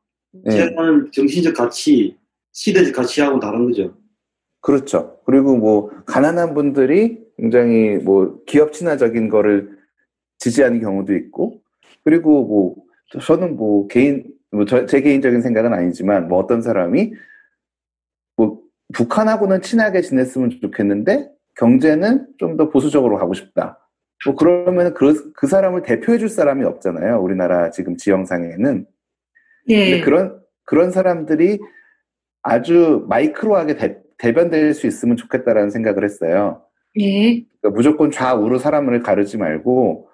네. 0.43 0.51
제하는 0.51 1.09
정신적 1.11 1.55
가치, 1.55 2.17
시대적 2.51 2.93
가치하고는 2.93 3.39
다른 3.39 3.65
거죠. 3.65 3.93
그렇죠. 4.61 5.19
그리고 5.25 5.55
뭐 5.55 5.89
가난한 6.05 6.53
분들이 6.53 7.19
굉장히 7.37 7.95
뭐 7.97 8.41
기업 8.45 8.73
친화적인 8.73 9.29
거를 9.29 9.78
지지하는 10.39 10.79
경우도 10.81 11.15
있고 11.15 11.61
그리고 12.03 12.45
뭐 12.45 12.75
저는 13.21 13.55
뭐 13.55 13.87
개인 13.87 14.25
뭐 14.51 14.65
제 14.65 15.01
개인적인 15.01 15.41
생각은 15.41 15.73
아니지만 15.73 16.27
뭐 16.27 16.39
어떤 16.39 16.61
사람이 16.61 17.13
뭐 18.35 18.61
북한하고는 18.93 19.61
친하게 19.61 20.01
지냈으면 20.01 20.49
좋겠는데 20.61 21.29
경제는 21.57 22.27
좀 22.37 22.57
더 22.57 22.69
보수적으로 22.69 23.17
가고 23.17 23.33
싶다. 23.33 23.77
뭐 24.25 24.35
그러면 24.35 24.93
그, 24.93 25.31
그 25.33 25.47
사람을 25.47 25.83
대표해 25.83 26.17
줄 26.17 26.29
사람이 26.29 26.65
없잖아요. 26.65 27.21
우리나라 27.21 27.69
지금 27.71 27.95
지형상에는. 27.95 28.85
네. 29.67 29.89
근데 29.91 30.03
그런 30.03 30.39
그런 30.65 30.91
사람들이 30.91 31.59
아주 32.41 33.05
마이크로하게 33.07 33.75
대, 33.75 33.97
대변될 34.17 34.73
수 34.73 34.87
있으면 34.87 35.15
좋겠다라는 35.17 35.69
생각을 35.69 36.03
했어요. 36.03 36.63
예. 36.99 37.45
그러니까 37.61 37.69
무조건 37.75 38.11
좌우로 38.11 38.57
사람을 38.59 39.01
가르지 39.03 39.37
말고 39.37 40.08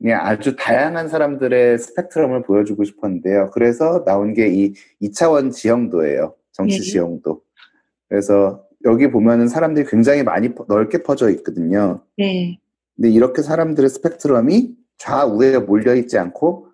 그냥 0.00 0.20
아주 0.26 0.56
다양한 0.56 1.08
사람들의 1.08 1.78
스펙트럼을 1.78 2.42
보여주고 2.42 2.84
싶었는데요. 2.84 3.50
그래서 3.52 4.02
나온 4.04 4.32
게 4.34 4.48
이 4.48 4.72
2차원 5.02 5.52
지형도예요. 5.52 6.34
정치 6.52 6.78
네. 6.78 6.82
지형도. 6.84 7.42
그래서 8.08 8.64
여기 8.86 9.10
보면은 9.10 9.46
사람들이 9.48 9.86
굉장히 9.88 10.22
많이 10.22 10.54
퍼- 10.54 10.64
넓게 10.68 11.02
퍼져 11.02 11.28
있거든요. 11.30 12.02
네. 12.16 12.58
근데 12.96 13.10
이렇게 13.10 13.42
사람들의 13.42 13.88
스펙트럼이 13.90 14.74
좌우에 14.96 15.58
몰려 15.58 15.94
있지 15.94 16.18
않고 16.18 16.68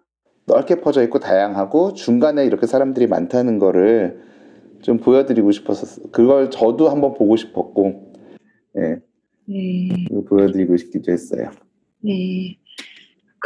넓게 0.47 0.81
퍼져 0.81 1.03
있고 1.05 1.19
다양하고 1.19 1.95
중간에 1.95 2.47
이렇게 2.47 2.67
사람들이 2.69 3.09
많다는 3.09 3.59
거를 3.59 4.21
좀 4.83 4.99
보여드리고 4.99 5.51
싶었었어요. 5.51 6.07
그걸 6.13 6.51
저도 6.51 6.89
한번 6.91 7.15
보고 7.15 7.35
싶었고, 7.37 8.13
예, 8.79 9.01
네. 9.49 9.89
이거 10.11 10.23
보여드리고 10.29 10.77
싶기도 10.77 11.11
했어요. 11.11 11.51
네. 12.05 12.57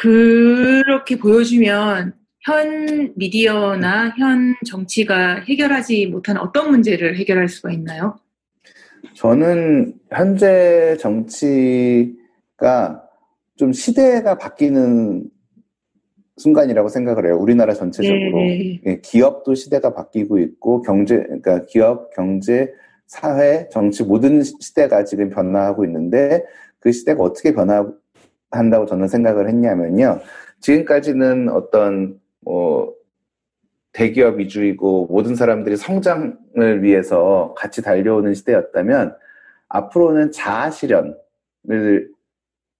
그렇게 0.01 1.19
보여주면 1.19 2.15
현 2.47 3.13
미디어나 3.17 4.15
현 4.17 4.55
정치가 4.67 5.41
해결하지 5.41 6.07
못한 6.07 6.39
어떤 6.39 6.71
문제를 6.71 7.19
해결할 7.19 7.49
수가 7.49 7.71
있나요? 7.73 8.17
저는 9.15 9.93
현재 10.11 10.97
정치가 10.99 13.03
좀 13.57 13.75
시대가 13.75 14.39
바뀌는 14.39 15.25
순간이라고 16.39 16.89
생각을 16.89 17.27
해요. 17.27 17.37
우리나라 17.39 17.75
전체적으로. 17.75 18.39
네. 18.39 18.81
예, 18.87 19.01
기업도 19.03 19.55
시대가 19.55 19.93
바뀌고 19.93 20.39
있고 20.39 20.81
경제 20.81 21.19
그러니까 21.19 21.67
기업, 21.67 22.09
경제, 22.15 22.73
사회, 23.07 23.69
정치 23.71 24.03
모든 24.03 24.43
시- 24.43 24.55
시대가 24.61 25.05
지금 25.05 25.29
변화하고 25.29 25.85
있는데 25.85 26.43
그 26.79 26.91
시대가 26.91 27.23
어떻게 27.23 27.53
변화 27.53 27.87
한다고 28.51 28.87
저는 28.87 29.09
생각을 29.09 29.49
했냐면요. 29.49 30.21
지금까지는 30.61 31.49
어떤 31.49 32.19
뭐 32.41 32.95
대기업 33.93 34.39
위주이고 34.39 35.07
모든 35.07 35.35
사람들이 35.35 35.77
성장을 35.77 36.83
위해서 36.83 37.55
같이 37.57 37.83
달려오는 37.83 38.35
시대였다면 38.35 39.17
앞으로는 39.69 40.33
자아 40.33 40.71
실현을 40.71 41.15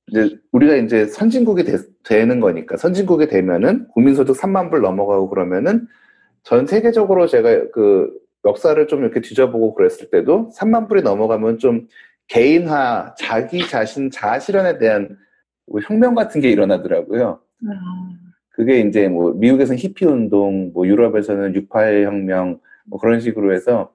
이제 0.09 0.39
우리가 0.53 0.77
이제 0.77 1.07
선진국이 1.07 1.65
되, 2.03 2.25
는 2.25 2.41
거니까 2.41 2.77
선진국이 2.77 3.29
되면은 3.29 3.89
국민소득 3.89 4.37
3만 4.37 4.71
불 4.71 4.81
넘어가고 4.81 5.29
그러면은 5.29 5.87
전 6.43 6.67
세계적으로 6.67 7.27
제가 7.27 7.71
그 7.73 8.11
역사를 8.45 8.87
좀 8.89 9.01
이렇게 9.01 9.21
뒤져보고 9.21 9.75
그랬을 9.75 10.11
때도 10.11 10.51
3만 10.57 10.89
불이 10.89 11.03
넘어가면 11.03 11.59
좀 11.59 11.87
개인화, 12.29 13.15
자기 13.19 13.67
자신 13.69 14.11
자아 14.11 14.39
실현에 14.39 14.79
대한 14.79 15.09
뭐 15.09 15.17
혁명 15.83 16.15
같은 16.15 16.41
게 16.41 16.51
일어나더라고요. 16.51 17.41
아, 17.69 17.71
그게 18.51 18.81
이제 18.81 19.09
뭐 19.09 19.33
미국에서는 19.33 19.79
히피 19.79 20.05
운동, 20.05 20.73
뭐 20.73 20.87
유럽에서는 20.87 21.55
68 21.55 22.05
혁명 22.05 22.61
뭐 22.87 22.99
그런 22.99 23.21
식으로 23.21 23.55
해서 23.55 23.93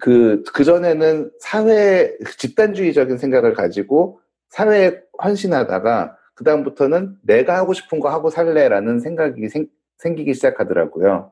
그 0.00 0.42
그전에는 0.52 1.30
사회 1.40 2.16
집단주의적인 2.38 3.18
생각을 3.18 3.54
가지고 3.54 4.20
사회에 4.48 5.00
헌신하다가 5.22 6.16
그다음부터는 6.34 7.16
내가 7.22 7.56
하고 7.56 7.72
싶은 7.72 8.00
거 8.00 8.10
하고 8.10 8.28
살래라는 8.30 8.98
생각이 9.00 9.48
생, 9.48 9.66
생기기 9.98 10.34
시작하더라고요. 10.34 11.30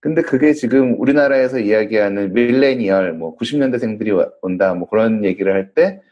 근데 0.00 0.20
그게 0.20 0.52
지금 0.52 1.00
우리나라에서 1.00 1.58
이야기하는 1.60 2.34
밀레니얼, 2.34 3.14
뭐 3.14 3.34
90년대생들이 3.38 4.32
온다, 4.42 4.74
뭐 4.74 4.86
그런 4.88 5.24
얘기를 5.24 5.54
할 5.54 5.72
때 5.74 6.02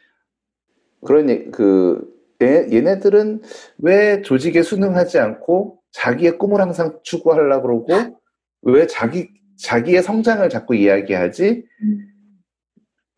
그런 1.05 1.29
얘- 1.29 1.45
그 1.51 2.09
얘, 2.43 2.69
얘네들은 2.73 3.43
왜 3.79 4.23
조직에 4.23 4.63
순응하지 4.63 5.19
않고 5.19 5.79
자기의 5.93 6.39
꿈을 6.39 6.61
항상 6.61 6.99
추구하려고 7.03 7.63
그러고 7.87 8.19
왜 8.63 8.87
자기 8.87 9.29
자기의 9.59 10.03
성장을 10.03 10.49
자꾸 10.49 10.75
이야기하지? 10.75 11.65
음, 11.83 11.99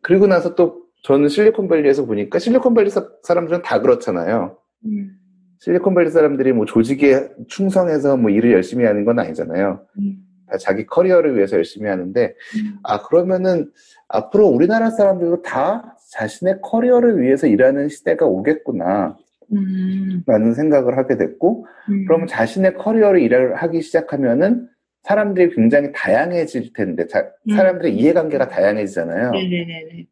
그리고 0.01 0.27
나서 0.27 0.55
또 0.55 0.83
저는 1.03 1.29
실리콘밸리에서 1.29 2.05
보니까 2.05 2.39
실리콘밸리 2.39 2.89
사- 2.89 3.07
사람들은 3.23 3.61
다 3.61 3.81
그렇잖아요. 3.81 4.57
음, 4.85 5.11
실리콘밸리 5.59 6.11
사람들이 6.11 6.53
뭐 6.53 6.65
조직에 6.65 7.29
충성해서 7.47 8.17
뭐 8.17 8.29
일을 8.29 8.51
열심히 8.53 8.85
하는 8.85 9.05
건 9.05 9.19
아니잖아요. 9.19 9.85
음. 9.99 10.17
다 10.47 10.57
자기 10.57 10.85
커리어를 10.85 11.35
위해서 11.35 11.57
열심히 11.57 11.89
하는데 11.89 12.27
음. 12.55 12.77
아 12.83 13.01
그러면은 13.07 13.71
앞으로 14.07 14.47
우리나라 14.47 14.91
사람들도 14.91 15.41
다 15.41 15.94
자신의 16.11 16.59
커리어를 16.61 17.21
위해서 17.21 17.47
일하는 17.47 17.89
시대가 17.89 18.25
오겠구나 18.25 19.17
음. 19.53 20.23
라는 20.25 20.53
생각을 20.53 20.97
하게 20.97 21.17
됐고 21.17 21.65
음. 21.89 22.05
그러면 22.05 22.27
자신의 22.27 22.75
커리어를 22.75 23.21
일을 23.21 23.55
하기 23.55 23.81
시작하면은 23.81 24.67
사람들이 25.03 25.53
굉장히 25.55 25.91
다양해질 25.93 26.73
텐데 26.73 27.05
자- 27.07 27.29
음. 27.49 27.55
사람들의 27.55 27.95
이해관계가 27.95 28.47
다양해지잖아요. 28.47 29.31
네네네네. 29.31 30.07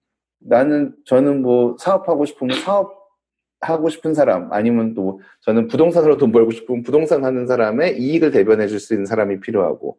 나는 0.46 0.94
저는 1.06 1.42
뭐 1.42 1.76
사업하고 1.80 2.26
싶으면 2.26 2.58
사업 2.58 3.02
하고 3.62 3.88
싶은 3.88 4.14
사람 4.14 4.52
아니면 4.52 4.94
또 4.94 5.22
저는 5.42 5.68
부동산으로 5.70 6.18
돈 6.18 6.34
벌고 6.34 6.52
싶으면 6.52 6.84
부동산 6.84 7.24
하는 7.24 7.48
사람의 7.48 7.98
이익을 7.98 8.32
대변해 8.32 8.68
줄 8.68 8.78
수 8.80 8.94
있는 8.94 9.06
사람이 9.06 9.40
필요하고 9.40 9.98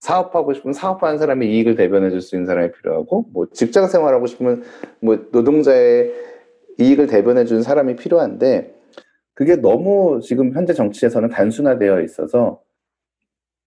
사업하고 0.00 0.54
싶으면 0.54 0.72
사업하는 0.72 1.18
사람의 1.18 1.50
이익을 1.52 1.76
대변해 1.76 2.10
줄 2.10 2.20
수 2.22 2.34
있는 2.34 2.46
사람이 2.46 2.72
필요하고 2.72 3.26
뭐 3.32 3.46
직장 3.52 3.86
생활하고 3.86 4.26
싶으면 4.26 4.62
뭐 5.00 5.16
노동자의 5.30 6.12
이익을 6.78 7.06
대변해 7.06 7.44
주는 7.44 7.62
사람이 7.62 7.96
필요한데 7.96 8.74
그게 9.34 9.56
너무 9.56 10.20
지금 10.22 10.52
현재 10.54 10.72
정치에서는 10.72 11.28
단순화되어 11.28 12.00
있어서 12.02 12.62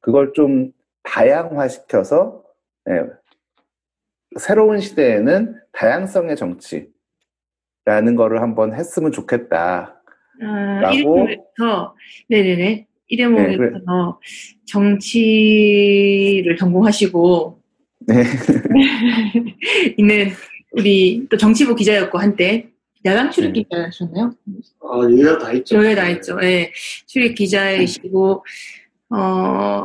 그걸 0.01 0.33
좀 0.33 0.71
다양화시켜서 1.03 2.43
예, 2.89 3.03
새로운 4.39 4.79
시대에는 4.79 5.59
다양성의 5.71 6.35
정치라는 6.35 6.91
거를 8.15 8.41
한번 8.41 8.73
했으면 8.73 9.11
좋겠다. 9.11 10.01
아, 10.41 10.79
라고? 10.81 11.27
네네네 12.29 12.87
이 13.07 13.17
대목에서 13.17 13.47
네, 13.49 13.57
그래. 13.57 13.71
정치를 14.65 16.55
전공하시고 16.57 17.59
네. 18.07 18.23
있는 19.97 20.31
우리 20.71 21.25
또 21.29 21.37
정치부 21.37 21.75
기자였고 21.75 22.17
한때 22.17 22.69
야당 23.05 23.29
출입 23.31 23.53
네. 23.53 23.63
기자셨나요? 23.63 24.33
아, 24.81 24.99
여야 25.11 25.37
다 25.37 25.51
있죠. 25.53 25.75
여야 25.77 25.95
다 25.95 26.09
있죠. 26.09 26.39
예. 26.41 26.71
출입 27.05 27.35
기자이시고 27.35 28.45
어 29.09 29.83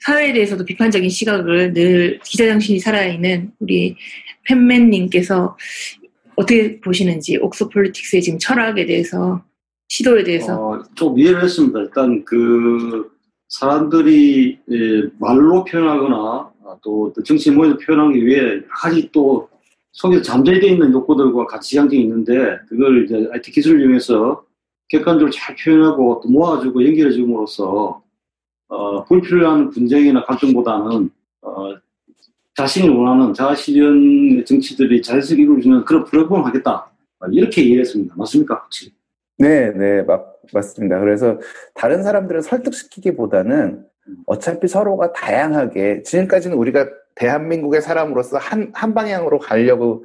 사회에 0.00 0.32
대해서도 0.32 0.64
비판적인 0.64 1.08
시각을 1.10 1.74
늘 1.74 2.18
기자 2.24 2.46
정신이 2.46 2.80
살아있는 2.80 3.52
우리 3.60 3.94
팬맨님께서 4.46 5.56
어떻게 6.34 6.80
보시는지 6.80 7.36
옥스 7.36 7.68
폴리틱스의 7.68 8.22
지금 8.22 8.38
철학에 8.38 8.86
대해서 8.86 9.44
시도에 9.92 10.24
대해서 10.24 10.54
어, 10.54 10.82
좀 10.94 11.18
이해를 11.18 11.44
했습니다. 11.44 11.78
일단 11.80 12.24
그 12.24 13.10
사람들이 13.48 14.58
예, 14.70 15.02
말로 15.18 15.64
표현하거나 15.64 16.16
아, 16.64 16.76
또 16.82 17.12
정치 17.26 17.50
모에서 17.50 17.76
표현하기 17.76 18.24
위해 18.24 18.62
가지 18.70 19.10
또 19.12 19.50
속에 19.92 20.22
잠재되어 20.22 20.70
있는 20.70 20.92
욕구들과 20.94 21.44
가치 21.44 21.76
상정이 21.76 22.00
있는데 22.04 22.58
그걸 22.70 23.04
이제 23.04 23.28
IT 23.32 23.50
기술을 23.50 23.82
이용해서 23.82 24.42
객관적으로 24.88 25.30
잘 25.30 25.54
표현하고 25.56 26.22
또 26.22 26.28
모아주고 26.30 26.86
연결해 26.86 27.12
줌으로써 27.12 28.02
어, 28.68 29.04
불필요한 29.04 29.68
분쟁이나 29.68 30.24
갈등보다는 30.24 31.10
어, 31.42 31.74
자신이 32.56 32.88
원하는 32.88 33.34
자아실현의 33.34 34.46
정치들이 34.46 35.02
자연스럽게 35.02 35.42
이루어지는 35.42 35.84
그런 35.84 36.04
플랫폼을 36.04 36.46
하겠다. 36.46 36.90
아, 37.20 37.26
이렇게 37.30 37.60
이해했습니다. 37.60 38.14
맞습니까? 38.16 38.54
혹시? 38.64 38.90
네, 39.42 39.72
네, 39.72 40.02
맞, 40.02 40.24
맞습니다. 40.52 41.00
그래서 41.00 41.40
다른 41.74 42.04
사람들을 42.04 42.42
설득시키기보다는 42.42 43.84
어차피 44.26 44.68
서로가 44.68 45.12
다양하게, 45.12 46.04
지금까지는 46.04 46.56
우리가 46.56 46.88
대한민국의 47.16 47.82
사람으로서 47.82 48.38
한, 48.38 48.70
한 48.72 48.94
방향으로 48.94 49.40
가려고 49.40 50.04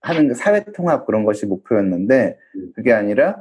하는 0.00 0.28
그 0.28 0.34
사회 0.34 0.64
통합 0.74 1.04
그런 1.04 1.26
것이 1.26 1.44
목표였는데, 1.44 2.38
그게 2.74 2.94
아니라, 2.94 3.36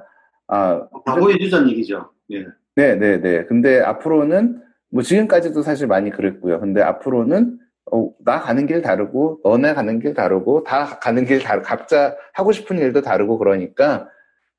아, 0.47 0.85
바보의 1.05 1.39
주자는 1.39 1.69
얘기죠. 1.69 2.09
예. 2.31 2.45
네, 2.75 2.95
네, 2.95 3.21
네. 3.21 3.45
근데 3.45 3.79
앞으로는, 3.79 4.61
뭐 4.91 5.03
지금까지도 5.03 5.61
사실 5.61 5.87
많이 5.87 6.09
그랬고요. 6.09 6.59
근데 6.59 6.81
앞으로는, 6.81 7.57
어, 7.93 8.11
나 8.25 8.41
가는 8.41 8.65
길 8.65 8.81
다르고, 8.81 9.39
너네 9.45 9.73
가는 9.73 9.99
길 9.99 10.13
다르고, 10.13 10.65
다 10.65 10.99
가는 10.99 11.23
길 11.23 11.39
다르고, 11.39 11.65
각자 11.65 12.17
하고 12.33 12.51
싶은 12.51 12.77
일도 12.77 13.01
다르고 13.03 13.37
그러니까 13.37 14.09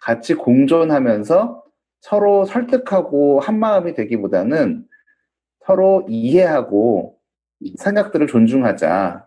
같이 0.01 0.35
공존하면서 0.35 1.63
서로 2.01 2.45
설득하고 2.45 3.41
한마음이 3.41 3.95
되기보다는 3.95 4.85
서로 5.67 6.07
이해하고 6.09 7.19
생각들을 7.77 8.27
존중하자. 8.27 9.27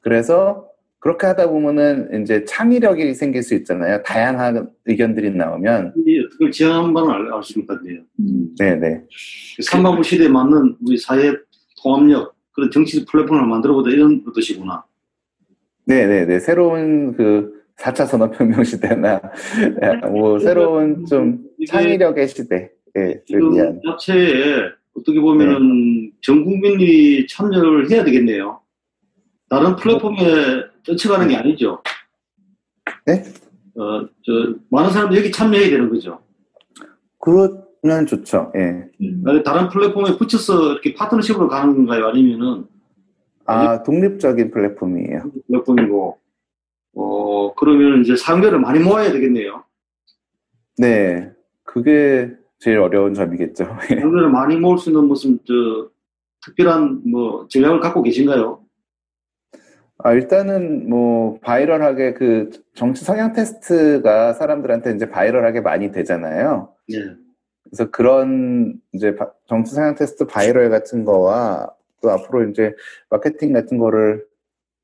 그래서 0.00 0.68
그렇게 1.00 1.26
하다 1.26 1.48
보면은 1.48 2.22
이제 2.22 2.44
창의력이 2.44 3.14
생길 3.14 3.42
수 3.42 3.54
있잖아요. 3.56 4.00
다양한 4.04 4.70
의견들이 4.86 5.32
나오면. 5.32 5.94
이 5.96 6.28
그걸 6.30 6.52
지향한 6.52 6.94
바는 6.94 7.10
알, 7.10 7.32
알 7.32 7.42
수가 7.42 7.74
있네요. 7.82 8.02
음, 8.20 8.54
네네. 8.56 9.02
삼반부 9.62 10.04
시대에 10.04 10.28
맞는 10.28 10.76
우리 10.86 10.96
사회 10.96 11.32
통합력, 11.82 12.36
그런 12.52 12.70
정치 12.70 13.04
플랫폼을 13.04 13.44
만들어보다 13.46 13.90
이런 13.90 14.22
뜻이구나. 14.32 14.84
네네네. 15.86 16.38
새로운 16.38 17.16
그 17.16 17.61
4차 17.82 18.06
산업혁명 18.06 18.62
시대나, 18.62 19.20
뭐, 20.10 20.38
새로운 20.38 21.04
좀 21.04 21.40
창의력의 21.68 22.28
시대를 22.28 22.70
지금 23.26 23.54
위한. 23.54 23.80
자체에 23.84 24.70
어떻게 24.96 25.20
보면은 25.20 26.12
전 26.20 26.44
국민이 26.44 27.26
참여를 27.26 27.90
해야 27.90 28.04
되겠네요. 28.04 28.60
다른 29.48 29.74
플랫폼에 29.76 30.16
쫓아가는 30.84 31.26
게 31.28 31.36
아니죠. 31.36 31.82
네? 33.06 33.24
어, 33.74 34.06
저, 34.24 34.54
많은 34.70 34.90
사람들이 34.90 35.20
여기 35.20 35.32
참여해야 35.32 35.70
되는 35.70 35.88
거죠. 35.90 36.20
그러면 37.18 38.06
좋죠. 38.06 38.52
예. 38.56 38.84
음. 39.00 39.24
아니, 39.26 39.42
다른 39.42 39.68
플랫폼에 39.68 40.16
붙여서 40.18 40.72
이렇게 40.72 40.94
파트너십으로 40.94 41.48
가는 41.48 41.74
건가요? 41.74 42.06
아니면은 42.08 42.66
아, 43.44 43.82
독립적인 43.82 44.50
플랫폼이에요. 44.52 45.24
플랫폼이고, 45.48 46.18
어, 46.94 47.54
그러면 47.54 48.00
이제 48.02 48.16
상대를 48.16 48.58
많이 48.58 48.78
모아야 48.78 49.12
되겠네요. 49.12 49.64
네. 50.78 51.32
그게 51.64 52.30
제일 52.58 52.78
어려운 52.78 53.14
점이겠죠. 53.14 53.64
상대를 53.88 54.28
많이 54.30 54.56
모을 54.56 54.78
수 54.78 54.90
있는 54.90 55.04
무슨, 55.04 55.38
저, 55.46 55.90
특별한 56.44 57.02
뭐 57.10 57.46
전략을 57.48 57.80
갖고 57.80 58.02
계신가요? 58.02 58.60
아, 59.98 60.12
일단은 60.12 60.88
뭐 60.88 61.38
viral하게 61.40 62.14
그 62.14 62.50
정치 62.74 63.04
성향 63.04 63.32
테스트가 63.32 64.32
사람들한테 64.32 64.92
이제 64.94 65.08
viral하게 65.08 65.60
많이 65.60 65.92
되잖아요. 65.92 66.74
네. 66.88 66.98
그래서 67.62 67.90
그런 67.90 68.80
이제 68.92 69.14
바- 69.14 69.30
정치 69.46 69.74
성향 69.74 69.94
테스트 69.94 70.26
바이럴 70.26 70.70
같은 70.70 71.04
거와 71.04 71.70
또 72.02 72.10
앞으로 72.10 72.48
이제 72.48 72.74
마케팅 73.10 73.52
같은 73.52 73.78
거를 73.78 74.26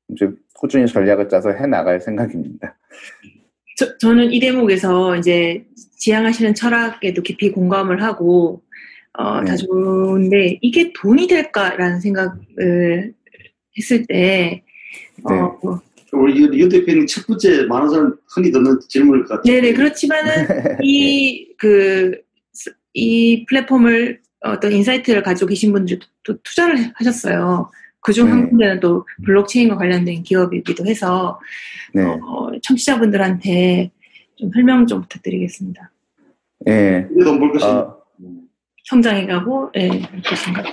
이제 0.07 0.31
꾸준히 0.59 0.85
전략을 0.85 1.29
짜서 1.29 1.51
해 1.51 1.65
나갈 1.65 2.01
생각입니다. 2.01 2.77
저, 3.77 3.97
저는 3.97 4.31
이 4.33 4.39
대목에서 4.41 5.15
이제 5.15 5.65
지향하시는 5.97 6.53
철학에도 6.53 7.21
깊이 7.21 7.49
공감을 7.49 8.03
하고 8.03 8.61
어, 9.13 9.43
다 9.43 9.55
네. 9.55 9.55
좋은데 9.55 10.59
이게 10.61 10.91
돈이 10.93 11.27
될까라는 11.27 12.01
생각을 12.01 13.13
했을 13.77 14.05
때 14.05 14.63
어, 15.23 15.33
네. 15.33 15.39
뭐, 15.63 15.81
우리 16.11 16.41
유, 16.41 16.45
유 16.53 16.67
대표님 16.67 17.07
첫 17.07 17.25
번째 17.25 17.65
많은 17.65 17.89
사람 17.89 18.15
흔히 18.35 18.51
듣는 18.51 18.79
질문일 18.89 19.25
것 19.25 19.35
같아요. 19.35 19.61
네네 19.61 19.73
그렇지만은 19.73 20.47
이그이 20.83 22.25
플랫폼을 23.47 24.19
어떤 24.41 24.71
insight를 24.73 25.23
가지고 25.23 25.47
계신 25.47 25.71
분들이 25.71 25.99
또 26.23 26.37
투자를 26.41 26.91
하셨어요. 26.95 27.69
그중 28.09 28.31
한 28.31 28.41
네. 28.41 28.49
군데는 28.49 28.79
또 28.79 29.05
블록체인과 29.23 29.77
관련된 29.77 30.23
기업이기도 30.23 30.83
해서 30.87 31.39
네. 31.93 32.03
어, 32.03 32.49
청취자분들한테 32.63 33.91
좀 34.35 34.49
설명 34.51 34.87
좀 34.87 35.01
부탁드리겠습니다. 35.01 35.91
예. 36.67 37.07
돈벌 37.23 37.51
것이 37.51 37.65
어, 37.65 37.97
성장해 38.85 39.27
가고 39.27 39.69
예, 39.75 39.89
그렇습니다. 40.25 40.63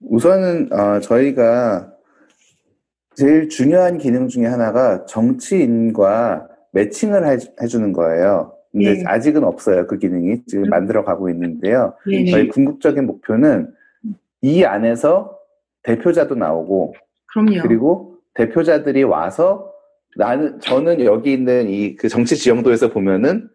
우선은 0.00 0.70
어, 0.70 1.00
저희가 1.00 1.90
제일 3.14 3.48
중요한 3.48 3.96
기능 3.96 4.28
중에 4.28 4.44
하나가 4.44 5.06
정치인과 5.06 6.48
매칭을 6.72 7.26
해, 7.26 7.38
해주는 7.62 7.92
거예요. 7.94 8.52
근데 8.72 8.92
네. 8.92 9.02
아직은 9.06 9.42
없어요. 9.42 9.86
그 9.86 9.98
기능이 9.98 10.42
지금 10.46 10.64
음. 10.64 10.68
만들어 10.68 11.02
가고 11.02 11.30
있는데요. 11.30 11.94
네네. 12.06 12.30
저희 12.30 12.48
궁극적인 12.48 13.06
목표는 13.06 13.72
이 14.42 14.64
안에서 14.64 15.37
대표자도 15.82 16.34
나오고 16.34 16.94
그럼요. 17.26 17.62
그리고 17.62 18.14
대표자들이 18.34 19.02
와서 19.04 19.72
나는 20.16 20.60
저는 20.60 21.04
여기 21.04 21.32
있는 21.32 21.68
이 21.68 21.96
그 21.96 22.08
정치 22.08 22.36
지형도에서 22.36 22.90
보면은 22.90 23.48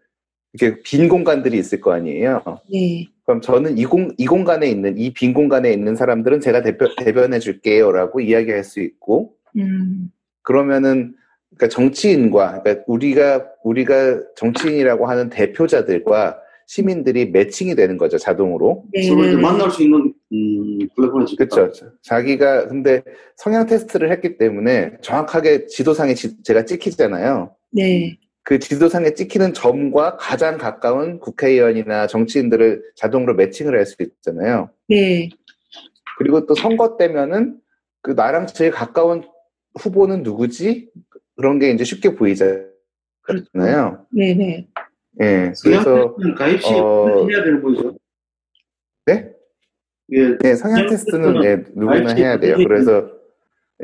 이렇게 0.52 0.80
빈 0.84 1.08
공간들이 1.08 1.58
있을 1.58 1.80
거 1.80 1.92
아니에요. 1.92 2.42
네. 2.72 3.08
그럼 3.24 3.40
저는 3.40 3.76
이, 3.78 3.84
공, 3.84 4.12
이 4.18 4.26
공간에 4.26 4.68
있는 4.68 4.96
이 4.98 5.12
빈 5.12 5.32
공간에 5.34 5.72
있는 5.72 5.96
사람들은 5.96 6.40
제가 6.40 6.62
대표, 6.62 6.86
대변해 6.96 7.38
줄게요라고 7.38 8.20
이야기할 8.20 8.62
수 8.64 8.80
있고 8.80 9.34
음. 9.58 10.10
그러면은 10.42 11.14
그러니까 11.56 11.68
정치인과 11.74 12.62
그러니까 12.62 12.84
우리가 12.86 13.46
우리가 13.64 14.20
정치인이라고 14.36 15.06
하는 15.06 15.28
대표자들과 15.30 16.38
시민들이 16.66 17.26
매칭이 17.30 17.74
되는 17.74 17.96
거죠 17.98 18.18
자동으로. 18.18 18.84
네. 18.92 19.02
서로 19.04 19.24
이제 19.24 19.36
네. 19.36 19.40
만날 19.42 19.70
수 19.70 19.82
있는 19.82 20.12
음, 20.32 20.78
플랫폼이 20.96 21.36
그렇죠. 21.36 21.70
자기가 22.02 22.68
근데 22.68 23.02
성향 23.36 23.66
테스트를 23.66 24.10
했기 24.10 24.36
때문에 24.38 24.96
정확하게 25.02 25.66
지도상에 25.66 26.14
지- 26.14 26.42
제가 26.42 26.64
찍히잖아요. 26.64 27.54
네. 27.72 28.18
그 28.42 28.58
지도상에 28.58 29.14
찍히는 29.14 29.54
점과 29.54 30.16
가장 30.18 30.58
가까운 30.58 31.18
국회의원이나 31.18 32.06
정치인들을 32.06 32.82
자동으로 32.94 33.34
매칭을 33.34 33.76
할 33.76 33.86
수 33.86 33.96
있잖아요. 34.02 34.70
네. 34.88 35.30
그리고 36.18 36.46
또 36.46 36.54
선거 36.54 36.96
때면은 36.96 37.58
그 38.02 38.10
나랑 38.12 38.46
제일 38.46 38.70
가까운 38.70 39.24
후보는 39.80 40.22
누구지? 40.22 40.90
그런 41.36 41.58
게 41.58 41.70
이제 41.70 41.82
쉽게 41.84 42.14
보이잖아요. 42.14 42.68
네. 44.12 44.34
네. 44.34 44.66
예. 45.22 45.52
그래서 45.62 46.14
그래서 46.14 46.34
가입 46.36 46.62
시 46.62 46.72
어, 46.74 47.26
해야 47.28 47.44
되는 47.44 47.62
거죠. 47.62 47.96
네? 49.06 49.30
예. 50.12 50.36
예, 50.44 50.54
성향 50.54 50.88
테스트는 50.88 51.44
예, 51.44 51.64
누구나. 51.74 52.12
해야 52.14 52.38
돼요. 52.38 52.56
그래서 52.56 53.08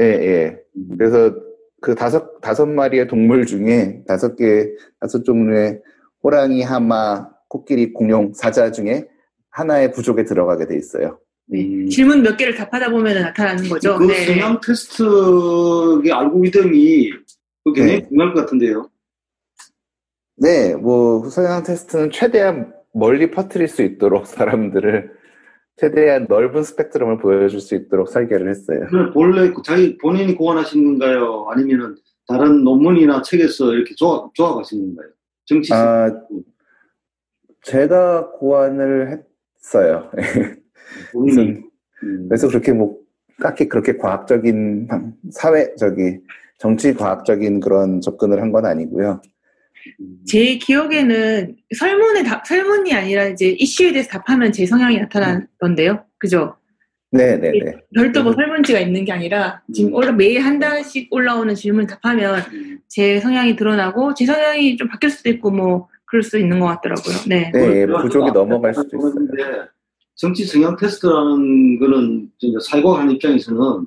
예, 0.00 0.04
예. 0.04 0.62
음. 0.76 0.96
그래서 0.96 1.34
그 1.80 1.94
다섯 1.94 2.40
다섯 2.40 2.66
마리의 2.66 3.08
동물 3.08 3.46
중에 3.46 4.02
다섯 4.06 4.36
개 4.36 4.68
다섯 5.00 5.24
종류의 5.24 5.80
호랑이, 6.22 6.62
하마, 6.62 7.28
코끼리, 7.48 7.92
공룡, 7.92 8.32
사자 8.34 8.70
중에 8.70 9.08
하나의 9.50 9.92
부족에 9.92 10.24
들어가게 10.24 10.66
돼 10.66 10.76
있어요. 10.76 11.18
음. 11.52 11.88
질문 11.88 12.22
몇 12.22 12.36
개를 12.36 12.54
답하다 12.54 12.90
보면 12.90 13.22
나타나는 13.22 13.68
거죠. 13.68 13.96
그 13.96 14.04
네. 14.04 14.26
성향 14.26 14.60
테스트의 14.60 16.12
알고리즘이 16.12 17.10
그 17.64 17.72
굉장히 17.72 18.00
네. 18.00 18.08
중요할 18.08 18.34
것 18.34 18.40
같은데요. 18.40 18.89
네, 20.40 20.74
뭐 20.74 21.28
성향 21.28 21.62
테스트는 21.62 22.10
최대한 22.10 22.72
멀리 22.94 23.30
퍼뜨릴 23.30 23.68
수 23.68 23.82
있도록 23.82 24.24
사람들을 24.26 25.12
최대한 25.76 26.26
넓은 26.28 26.62
스펙트럼을 26.62 27.18
보여줄 27.18 27.60
수 27.60 27.74
있도록 27.74 28.08
설계를 28.08 28.48
했어요. 28.50 28.80
본래 29.14 29.50
그 29.52 29.62
자기 29.64 29.96
본인이 29.98 30.34
고안하신 30.34 30.84
건가요? 30.84 31.46
아니면은 31.50 31.96
다른 32.26 32.64
논문이나 32.64 33.22
책에서 33.22 33.72
이렇게 33.72 33.94
조합, 33.94 34.32
조합하신 34.34 34.94
건가요? 34.94 35.08
정치 35.46 35.72
아, 35.72 36.10
제가 37.62 38.30
고안을 38.32 39.22
했어요. 39.58 40.10
본인이 41.12 41.60
음. 42.02 42.26
그래서 42.28 42.48
그렇게 42.48 42.72
뭐 42.72 42.98
딱히 43.42 43.68
그렇게 43.68 43.96
과학적인 43.96 44.86
방- 44.86 45.14
사회 45.30 45.74
저기 45.76 46.18
정치 46.58 46.92
과학적인 46.94 47.60
그런 47.60 48.00
접근을 48.00 48.40
한 48.40 48.52
건 48.52 48.66
아니고요. 48.66 49.20
음. 50.00 50.18
제 50.26 50.56
기억에는 50.56 51.56
설문에 51.76 52.22
답, 52.22 52.46
설문이 52.46 52.92
아니라 52.92 53.26
이제 53.26 53.48
이슈에 53.58 53.92
대해서 53.92 54.08
답하면 54.10 54.52
제 54.52 54.66
성향이 54.66 54.98
나타나던데요. 54.98 56.04
그죠? 56.18 56.56
네, 57.12 57.36
네, 57.36 57.50
네. 57.50 57.72
별도 57.94 58.22
뭐 58.22 58.32
음. 58.32 58.36
설문지가 58.36 58.78
있는 58.78 59.04
게 59.04 59.12
아니라 59.12 59.62
지금 59.72 59.92
올라 59.92 60.12
매일 60.12 60.40
한 60.40 60.58
달씩 60.58 61.08
올라오는 61.10 61.54
질문 61.54 61.86
답하면 61.86 62.40
음. 62.52 62.78
제 62.88 63.18
성향이 63.18 63.56
드러나고 63.56 64.14
제 64.14 64.26
성향이 64.26 64.76
좀 64.76 64.88
바뀔 64.88 65.10
수도 65.10 65.28
있고 65.30 65.50
뭐 65.50 65.88
그럴 66.04 66.22
수 66.22 66.38
있는 66.38 66.60
것 66.60 66.66
같더라고요. 66.66 67.16
네. 67.28 67.50
네, 67.52 67.82
예, 67.82 67.86
부족이 67.86 68.30
넘어갈 68.32 68.74
수도 68.74 68.96
있어요. 68.96 69.66
정치 70.14 70.44
성향 70.44 70.76
테스트라는 70.76 71.78
거는 71.78 72.30
진짜 72.38 72.58
사고하는 72.68 73.14
입장에서는 73.14 73.86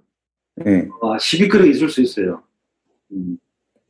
네. 0.55 0.87
아, 1.01 1.17
시비거리가 1.19 1.69
있을 1.69 1.89
수 1.89 2.01
있어요. 2.01 2.41
음. 3.11 3.37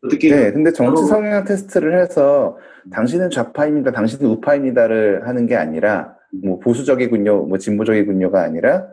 어떻게 0.04 0.30
네, 0.30 0.52
근데 0.52 0.72
정치 0.72 1.06
성향 1.06 1.46
테스트를 1.46 2.00
해서 2.00 2.58
당신은 2.92 3.30
좌파입니다, 3.30 3.92
당신은 3.92 4.30
우파입니다를 4.32 5.28
하는 5.28 5.46
게 5.46 5.56
아니라 5.56 6.16
뭐 6.44 6.60
보수적이군요, 6.60 7.46
뭐 7.46 7.58
진보적이군요가 7.58 8.42
아니라 8.42 8.88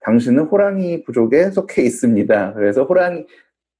당신은 0.00 0.44
호랑이 0.44 1.04
부족에 1.04 1.50
속해 1.50 1.82
있습니다. 1.82 2.54
그래서 2.54 2.84
호랑이 2.84 3.26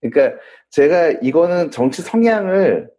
그러니까 0.00 0.38
제가 0.70 1.10
이거는 1.22 1.70
정치 1.70 2.02
성향을 2.02 2.82
당- 2.82 2.97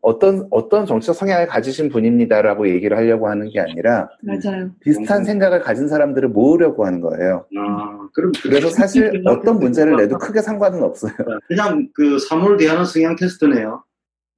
어떤 0.00 0.46
어떤 0.50 0.86
정치적 0.86 1.14
성향을 1.14 1.46
가지신 1.46 1.90
분입니다라고 1.90 2.68
얘기를 2.68 2.96
하려고 2.96 3.28
하는 3.28 3.48
게 3.50 3.60
아니라 3.60 4.08
맞아요. 4.22 4.70
비슷한 4.80 5.24
생각을 5.24 5.60
가진 5.60 5.88
사람들을 5.88 6.30
모으려고 6.30 6.86
하는 6.86 7.00
거예요. 7.00 7.46
아, 7.56 8.08
그럼 8.14 8.32
그래서 8.42 8.70
사실 8.70 9.22
어떤 9.26 9.58
문제를 9.58 9.96
내도 9.96 10.18
크게 10.18 10.40
상관은 10.40 10.82
없어요. 10.82 11.12
그냥 11.46 11.88
그 11.94 12.18
사물 12.18 12.56
대하는 12.56 12.84
성향 12.84 13.14
테스트네요. 13.16 13.84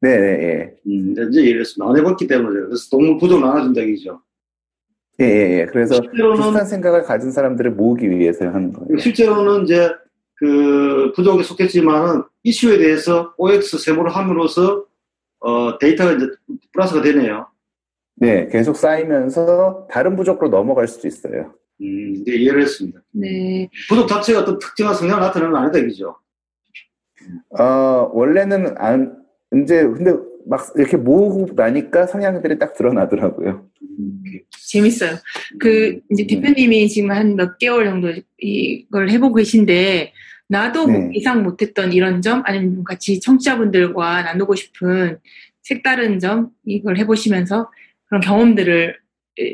네, 0.02 0.18
네, 0.18 0.26
예. 0.26 0.74
음, 0.86 1.14
이제 1.30 1.42
이랬습니다. 1.42 1.90
안 1.90 1.96
해봤기 1.96 2.26
때문에 2.26 2.60
그래서 2.66 2.88
동물 2.90 3.18
부족 3.18 3.40
나눠준다 3.40 3.82
얘기죠. 3.82 4.20
예, 5.20 5.24
예, 5.24 5.60
예. 5.60 5.66
그래서 5.66 5.94
실제로는 5.96 6.36
비슷한 6.36 6.64
생각을 6.66 7.02
가진 7.02 7.30
사람들을 7.30 7.72
모으기 7.72 8.10
위해서 8.10 8.46
하는 8.46 8.72
거예요. 8.72 8.98
실제로는 8.98 9.64
이제 9.64 9.90
그 10.34 11.12
부족에 11.14 11.42
속했지만은 11.42 12.22
이슈에 12.42 12.78
대해서 12.78 13.34
OX 13.36 13.76
세모를 13.78 14.10
함으로써 14.10 14.86
어, 15.40 15.79
데이터가 15.79 16.12
이제 16.12 16.26
플러스가 16.72 17.03
되네요. 17.03 17.46
네, 18.16 18.48
계속 18.48 18.76
쌓이면서 18.76 19.87
다른 19.90 20.14
부족으로 20.16 20.48
넘어갈 20.50 20.87
수도 20.87 21.09
있어요. 21.09 21.55
음, 21.81 22.14
이제 22.16 22.35
이해를 22.37 22.62
했습니다. 22.62 23.00
네. 23.12 23.68
부족 23.88 24.07
자체가 24.07 24.40
어떤 24.40 24.59
특정한 24.59 24.94
성향을 24.94 25.20
나타내는 25.22 25.53
건 25.53 25.62
아니다 25.62 25.79
얘기죠. 25.81 26.16
어, 27.59 28.11
원래는 28.12 28.74
안, 28.79 29.16
이제, 29.62 29.83
근데 29.85 30.12
막 30.46 30.66
이렇게 30.76 30.96
모으고 30.96 31.55
나니까 31.55 32.07
성향들이 32.07 32.59
딱 32.59 32.74
드러나더라고요. 32.74 33.66
음, 33.98 34.22
재밌어요. 34.68 35.12
그 35.59 36.00
이제 36.11 36.26
대표님이 36.26 36.88
지금 36.88 37.11
한 37.11 37.37
몇 37.37 37.57
개월 37.59 37.85
정도 37.87 38.09
이걸 38.38 39.09
해보고 39.11 39.35
계신데 39.37 40.12
나도 40.50 40.86
뭐 40.88 40.98
네. 40.98 41.10
예상 41.14 41.42
못했던 41.44 41.92
이런 41.92 42.20
점 42.22 42.42
아니면 42.44 42.82
같이 42.84 43.20
청취자분들과 43.20 44.22
나누고 44.22 44.56
싶은 44.56 45.18
색다른 45.62 46.18
점 46.18 46.48
이걸 46.66 46.96
해보시면서 46.98 47.70
그런 48.08 48.20
경험들을 48.20 48.96
에, 49.40 49.52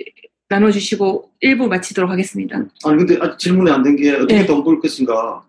나눠주시고 0.48 1.32
1부 1.42 1.68
마치도록 1.68 2.10
하겠습니다. 2.10 2.56
아니 2.84 2.96
근데 3.04 3.18
아직 3.20 3.38
질문이 3.38 3.70
안 3.70 3.82
된 3.82 3.96
게 3.96 4.14
어떻게 4.14 4.38
네. 4.40 4.46
돈벌 4.46 4.80
것인가 4.80 5.42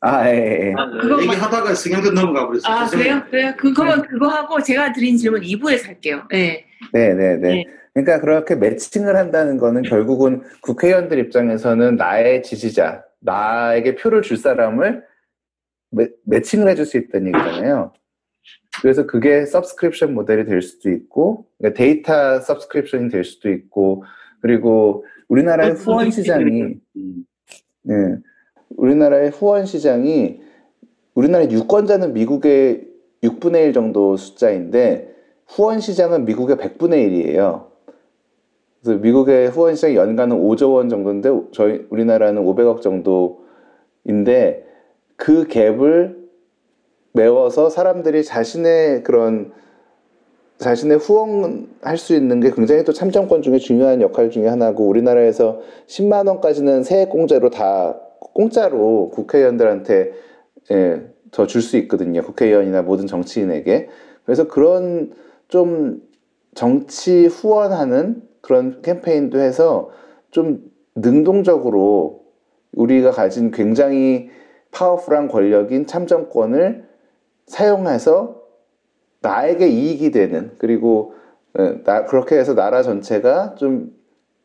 아, 0.00 0.28
예, 0.30 0.68
예. 0.68 0.74
그거 1.00 1.20
얘기하다가 1.22 1.74
성향도 1.74 2.10
넘어가 2.12 2.46
버렸어요. 2.46 2.72
아 2.74 2.86
그래요? 2.86 3.22
그래요? 3.30 3.52
그, 3.56 3.72
그러면 3.72 4.02
그거 4.06 4.28
하고 4.28 4.60
제가 4.62 4.92
드린 4.92 5.16
질문 5.16 5.40
2부에서 5.42 5.86
할게요. 5.86 6.22
네. 6.30 6.64
네, 6.92 7.14
네, 7.14 7.36
네. 7.36 7.48
네. 7.48 7.64
그러니까 7.94 8.20
그렇게 8.20 8.54
매칭을 8.54 9.16
한다는 9.16 9.58
거는 9.58 9.82
결국은 9.82 10.42
국회의원들 10.62 11.18
입장에서는 11.18 11.96
나의 11.96 12.42
지지자, 12.44 13.02
나에게 13.20 13.96
표를 13.96 14.22
줄 14.22 14.36
사람을 14.36 15.04
매, 15.90 16.08
매칭을 16.24 16.68
해줄 16.68 16.86
수 16.86 16.96
있다는 16.98 17.28
얘기잖아요. 17.28 17.92
그래서 18.80 19.06
그게 19.06 19.44
subscription 19.46 20.14
모델이 20.14 20.44
될 20.44 20.62
수도 20.62 20.90
있고, 20.90 21.46
그러니까 21.58 21.78
데이터 21.78 22.40
subscription이 22.40 23.08
될 23.08 23.24
수도 23.24 23.50
있고, 23.50 24.04
그리고 24.40 25.04
우리나라의 25.28 25.72
후원 25.72 26.10
시장이 26.10 26.78
음, 26.96 27.26
네. 27.82 27.94
우리나라의 28.76 29.30
후원 29.30 29.66
시장이 29.66 30.40
우리나라 31.14 31.50
유권자는 31.50 32.12
미국의 32.12 32.86
6분의 33.22 33.66
1 33.66 33.72
정도 33.72 34.16
숫자인데 34.16 35.12
후원 35.46 35.80
시장은 35.80 36.24
미국의 36.24 36.56
100분의 36.56 37.08
1이에요. 37.08 37.67
그래서 38.82 39.00
미국의 39.00 39.48
후원 39.48 39.74
시장이 39.74 39.96
연간은 39.96 40.36
5조 40.36 40.74
원 40.74 40.88
정도인데 40.88 41.30
저희 41.52 41.86
우리나라는 41.90 42.44
500억 42.44 42.80
정도인데 42.80 44.64
그 45.16 45.44
갭을 45.48 46.16
메워서 47.12 47.70
사람들이 47.70 48.22
자신의 48.24 49.02
그런 49.02 49.52
자신의 50.58 50.98
후원할 50.98 51.96
수 51.96 52.14
있는 52.14 52.40
게 52.40 52.50
굉장히 52.50 52.84
또 52.84 52.92
참정권 52.92 53.42
중에 53.42 53.58
중요한 53.58 54.00
역할 54.00 54.30
중에 54.30 54.46
하나고 54.48 54.86
우리나라에서 54.88 55.60
10만 55.86 56.26
원까지는 56.28 56.82
세액 56.82 57.10
공제로 57.10 57.50
다 57.50 57.98
공짜로 58.34 59.10
국회의원들한테 59.10 60.12
예, 60.70 61.02
더 61.30 61.46
줄 61.46 61.62
수 61.62 61.76
있거든요. 61.78 62.22
국회의원이나 62.22 62.82
모든 62.82 63.06
정치인에게. 63.06 63.88
그래서 64.24 64.48
그런 64.48 65.12
좀 65.48 66.02
정치 66.54 67.26
후원하는 67.26 68.22
그런 68.48 68.80
캠페인도 68.80 69.38
해서 69.38 69.90
좀 70.30 70.62
능동적으로 70.94 72.24
우리가 72.72 73.10
가진 73.10 73.50
굉장히 73.50 74.30
파워풀한 74.70 75.28
권력인 75.28 75.86
참정권을 75.86 76.88
사용해서 77.46 78.40
나에게 79.20 79.68
이익이 79.68 80.12
되는 80.12 80.52
그리고 80.56 81.12
예, 81.58 81.82
나, 81.84 82.06
그렇게 82.06 82.38
해서 82.38 82.54
나라 82.54 82.82
전체가 82.82 83.54
좀 83.56 83.92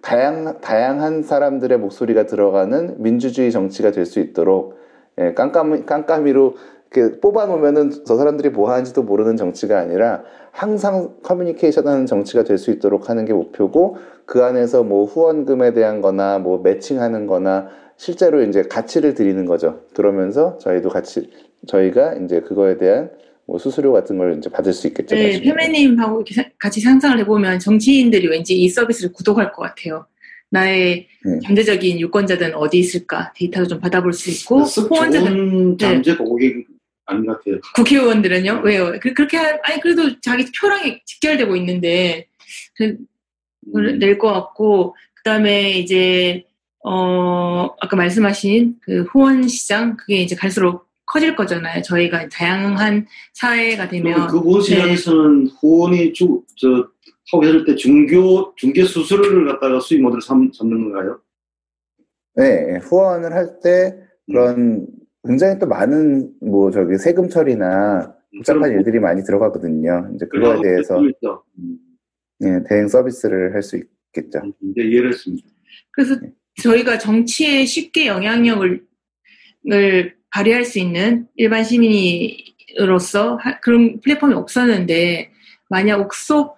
다양, 0.01 0.59
다양한 0.59 1.23
사람들의 1.23 1.77
목소리가 1.79 2.25
들어가는 2.25 3.01
민주주의 3.01 3.51
정치가 3.53 3.91
될 3.91 4.05
수 4.05 4.19
있도록 4.19 4.77
예, 5.17 5.33
깜깜, 5.33 5.85
깜깜이로 5.85 6.55
이렇게 6.95 7.19
뽑아놓으면은 7.19 8.06
저 8.06 8.15
사람들이 8.15 8.49
뭐 8.49 8.71
하는지도 8.71 9.03
모르는 9.03 9.36
정치가 9.36 9.79
아니라 9.79 10.23
항상 10.51 11.15
커뮤니케이션 11.23 11.88
하는 11.88 12.06
정치가 12.06 12.43
될 12.43 12.58
수 12.58 12.71
있도록 12.71 13.10
하는 13.10 13.25
게 13.25 13.34
목표고 13.34 13.97
그 14.25 14.43
안에서 14.43 14.84
뭐 14.84 15.06
후원금에 15.06 15.73
대한 15.73 16.01
거나 16.01 16.38
뭐 16.39 16.60
매칭하는 16.60 17.25
거나 17.25 17.69
실제로 17.97 18.43
이제 18.43 18.63
가치를 18.63 19.15
드리는 19.15 19.45
거죠. 19.45 19.82
그러면서 19.95 20.58
저희도 20.60 20.89
같이, 20.89 21.29
저희가 21.67 22.15
이제 22.15 22.41
그거에 22.41 22.77
대한 22.77 23.10
뭐 23.45 23.58
수수료 23.58 23.91
같은 23.91 24.17
걸 24.17 24.38
이제 24.38 24.49
받을 24.49 24.71
수 24.71 24.88
있겠죠. 24.88 25.15
네. 25.15 25.41
페메님하고 25.41 26.23
같이 26.60 26.79
상상을 26.79 27.19
해보면 27.19 27.60
정치인들이 27.60 28.27
왠지 28.27 28.56
이 28.56 28.69
서비스를 28.69 29.12
구독할 29.12 29.51
것 29.51 29.63
같아요. 29.63 30.06
나의 30.49 31.08
네. 31.25 31.39
잠재적인 31.43 31.99
유권자들은 31.99 32.53
어디 32.53 32.77
있을까 32.77 33.34
데이터도 33.36 33.67
좀 33.67 33.79
받아볼 33.79 34.13
수 34.13 34.29
있고 34.29 34.62
쓱 34.62 34.89
후원자들 34.89 35.77
잠재 35.79 36.15
고객 36.15 36.67
아닌 37.05 37.25
것 37.25 37.37
같아요. 37.37 37.59
국회의원들은요 37.75 38.61
왜요? 38.63 38.93
그- 39.01 39.13
그렇게 39.13 39.37
하- 39.37 39.57
아니 39.63 39.79
그래도 39.81 40.19
자기 40.21 40.45
표랑이 40.59 41.01
직결되고 41.05 41.55
있는데 41.57 42.27
그- 42.75 42.97
음. 43.75 43.99
낼것 43.99 44.31
같고 44.33 44.95
그다음에 45.15 45.71
이제 45.71 46.43
어 46.85 47.69
아까 47.79 47.95
말씀하신 47.95 48.75
그 48.81 49.03
후원 49.03 49.47
시장 49.47 49.95
그게 49.97 50.17
이제 50.21 50.35
갈수록 50.35 50.87
커질 51.05 51.35
거잖아요. 51.35 51.81
저희가 51.81 52.27
다양한 52.29 53.05
사회가 53.33 53.87
되면 53.89 54.27
그 54.27 54.39
후원 54.39 54.59
네. 54.61 54.65
시장에서는 54.67 55.47
후원이 55.61 56.13
주, 56.13 56.43
저, 56.57 56.87
하고 57.31 57.45
했을 57.45 57.63
때 57.65 57.75
중교, 57.75 58.53
중개 58.55 58.83
수수료를 58.83 59.45
갖다가 59.47 59.79
수익 59.79 60.01
모델을 60.01 60.21
삼, 60.21 60.51
삼는 60.53 60.91
건가요? 60.91 61.19
네, 62.35 62.77
후원을 62.81 63.31
할 63.33 63.59
때 63.61 63.95
그런 64.25 64.87
굉장히 65.25 65.57
또 65.59 65.67
많은 65.67 66.33
뭐 66.41 66.69
저기 66.71 66.97
세금 66.97 67.29
처리나 67.29 68.13
복잡한 68.36 68.62
그럼 68.63 68.77
일들이 68.77 68.99
많이 68.99 69.23
들어가거든요. 69.23 70.09
이제 70.15 70.25
그거에 70.25 70.41
그거하고 70.41 70.62
대해서 70.63 71.05
있죠. 71.05 71.43
음, 71.59 71.77
예, 72.43 72.59
대행 72.67 72.88
서비스를 72.88 73.53
할 73.53 73.62
수 73.62 73.77
있겠죠. 73.77 74.41
이제 74.62 74.81
이해를 74.83 75.09
했습니다. 75.12 75.47
그래서 75.91 76.15
저희가 76.62 76.97
정치에 76.97 77.65
쉽게 77.65 78.07
영향력을 78.07 78.86
을 79.71 80.15
발휘할 80.31 80.65
수 80.65 80.77
있는 80.79 81.27
일반 81.36 81.63
시민으로서 81.63 83.38
하- 83.38 83.59
그런 83.62 84.01
플랫폼이 84.01 84.33
없었는데 84.33 85.31
만약 85.69 86.01
옥속 86.01 86.57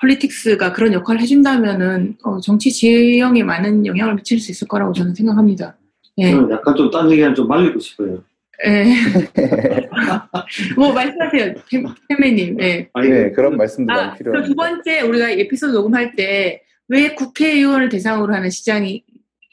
폴리틱스가 0.00 0.72
그런 0.72 0.92
역할을 0.92 1.20
해준다면은 1.20 2.16
어, 2.24 2.40
정치 2.40 2.72
지형에 2.72 3.44
많은 3.44 3.86
영향을 3.86 4.16
미칠 4.16 4.40
수 4.40 4.50
있을 4.50 4.66
거라고 4.66 4.92
저는 4.92 5.14
생각합니다. 5.14 5.76
예. 6.18 6.30
저는 6.30 6.50
약간 6.50 6.74
좀 6.76 6.90
딴 6.90 7.10
얘기하면 7.10 7.34
좀 7.34 7.48
말리고 7.48 7.78
싶어요. 7.78 8.22
예. 8.66 8.84
뭐 10.76 10.92
말씀하세요, 10.92 11.54
팬매님. 12.08 12.60
예. 12.60 12.88
아니, 12.92 13.08
네, 13.08 13.30
그런 13.32 13.56
말씀도 13.56 13.92
아, 13.92 13.96
많이 14.08 14.18
그리고 14.18 14.42
두. 14.44 14.54
번째 14.54 15.00
우리가 15.02 15.30
에피소드 15.30 15.72
녹음할 15.72 16.14
때 16.16 16.62
왜 16.88 17.14
국회의원을 17.14 17.88
대상으로 17.88 18.34
하는 18.34 18.50
시장이 18.50 19.02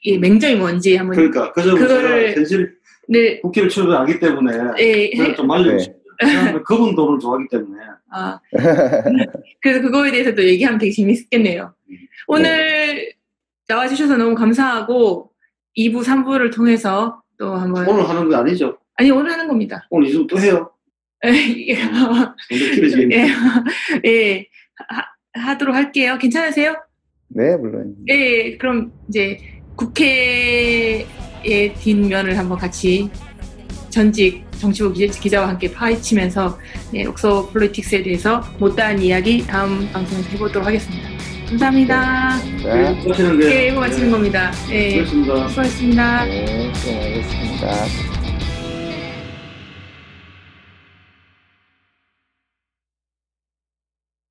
이 0.02 0.18
맹점이 0.18 0.56
뭔지 0.56 0.98
한번 0.98 1.16
그러니까, 1.16 1.54
그 1.54 1.62
점을 1.64 1.80
그거를- 1.80 2.36
현실 2.36 2.76
네, 3.08 3.40
국회를 3.40 3.70
출근하기 3.70 4.20
때문에 4.20 4.54
예, 4.80 5.16
저는 5.16 5.36
좀 5.36 5.48
말리고 5.48 5.72
네. 5.78 5.80
싶어요. 5.80 6.64
그분 6.66 6.96
돈을 6.96 7.18
좋아하기 7.20 7.46
때문에. 7.50 7.82
아, 8.12 8.40
그래서 9.62 9.82
그거에 9.82 10.12
대해서도 10.12 10.44
얘기하면 10.44 10.80
되게 10.80 10.92
재밌겠네요. 10.92 11.74
오늘 12.28 13.14
나와주셔서 13.70 14.18
너무 14.18 14.36
감사하고 14.36 15.29
2부, 15.80 16.04
3부를 16.04 16.54
통해서 16.54 17.22
또 17.38 17.56
한번 17.56 17.88
오늘 17.88 18.08
하는 18.08 18.28
거 18.30 18.36
아니죠? 18.38 18.78
아니 18.96 19.10
오늘 19.12 19.32
하는 19.32 19.48
겁니다. 19.48 19.88
오늘 19.90 20.10
이좀 20.10 20.28
또 20.28 20.38
해요. 20.40 20.70
예, 21.26 21.76
상당히 21.76 22.36
길어지겠네. 22.76 23.28
예, 24.06 24.46
하, 24.88 25.04
하도록 25.50 25.74
할게요. 25.76 26.18
괜찮으세요? 26.20 26.76
네, 27.30 27.56
물론. 27.58 27.96
예, 28.10 28.58
그럼 28.58 28.92
이제 29.08 29.40
국회의 29.76 31.06
뒷면을 31.80 32.38
한번 32.38 32.58
같이 32.58 33.10
전직 33.90 34.44
정치부 34.52 34.92
기자- 34.94 35.20
기자와 35.20 35.48
함께 35.50 35.72
파헤치면서 35.72 36.58
네, 36.92 37.06
옥소 37.06 37.50
폴리틱스에 37.52 38.04
대해서 38.04 38.42
못다한 38.60 39.00
이야기 39.02 39.46
다음 39.48 39.90
방송에서 39.92 40.30
해보도록 40.32 40.68
하겠습니다. 40.68 41.08
감사합니다. 41.50 42.40
자, 42.62 42.96
하시는 43.08 43.40
게. 43.40 43.46
예, 43.50 43.68
이거 43.70 43.80
마치는 43.80 44.12
겁니다. 44.12 44.52
예, 44.70 45.04
수고했습니다. 45.04 45.48
수고하셨습니다. 45.50 46.26
네, 46.26 46.72
수고하셨습니다. 46.76 48.19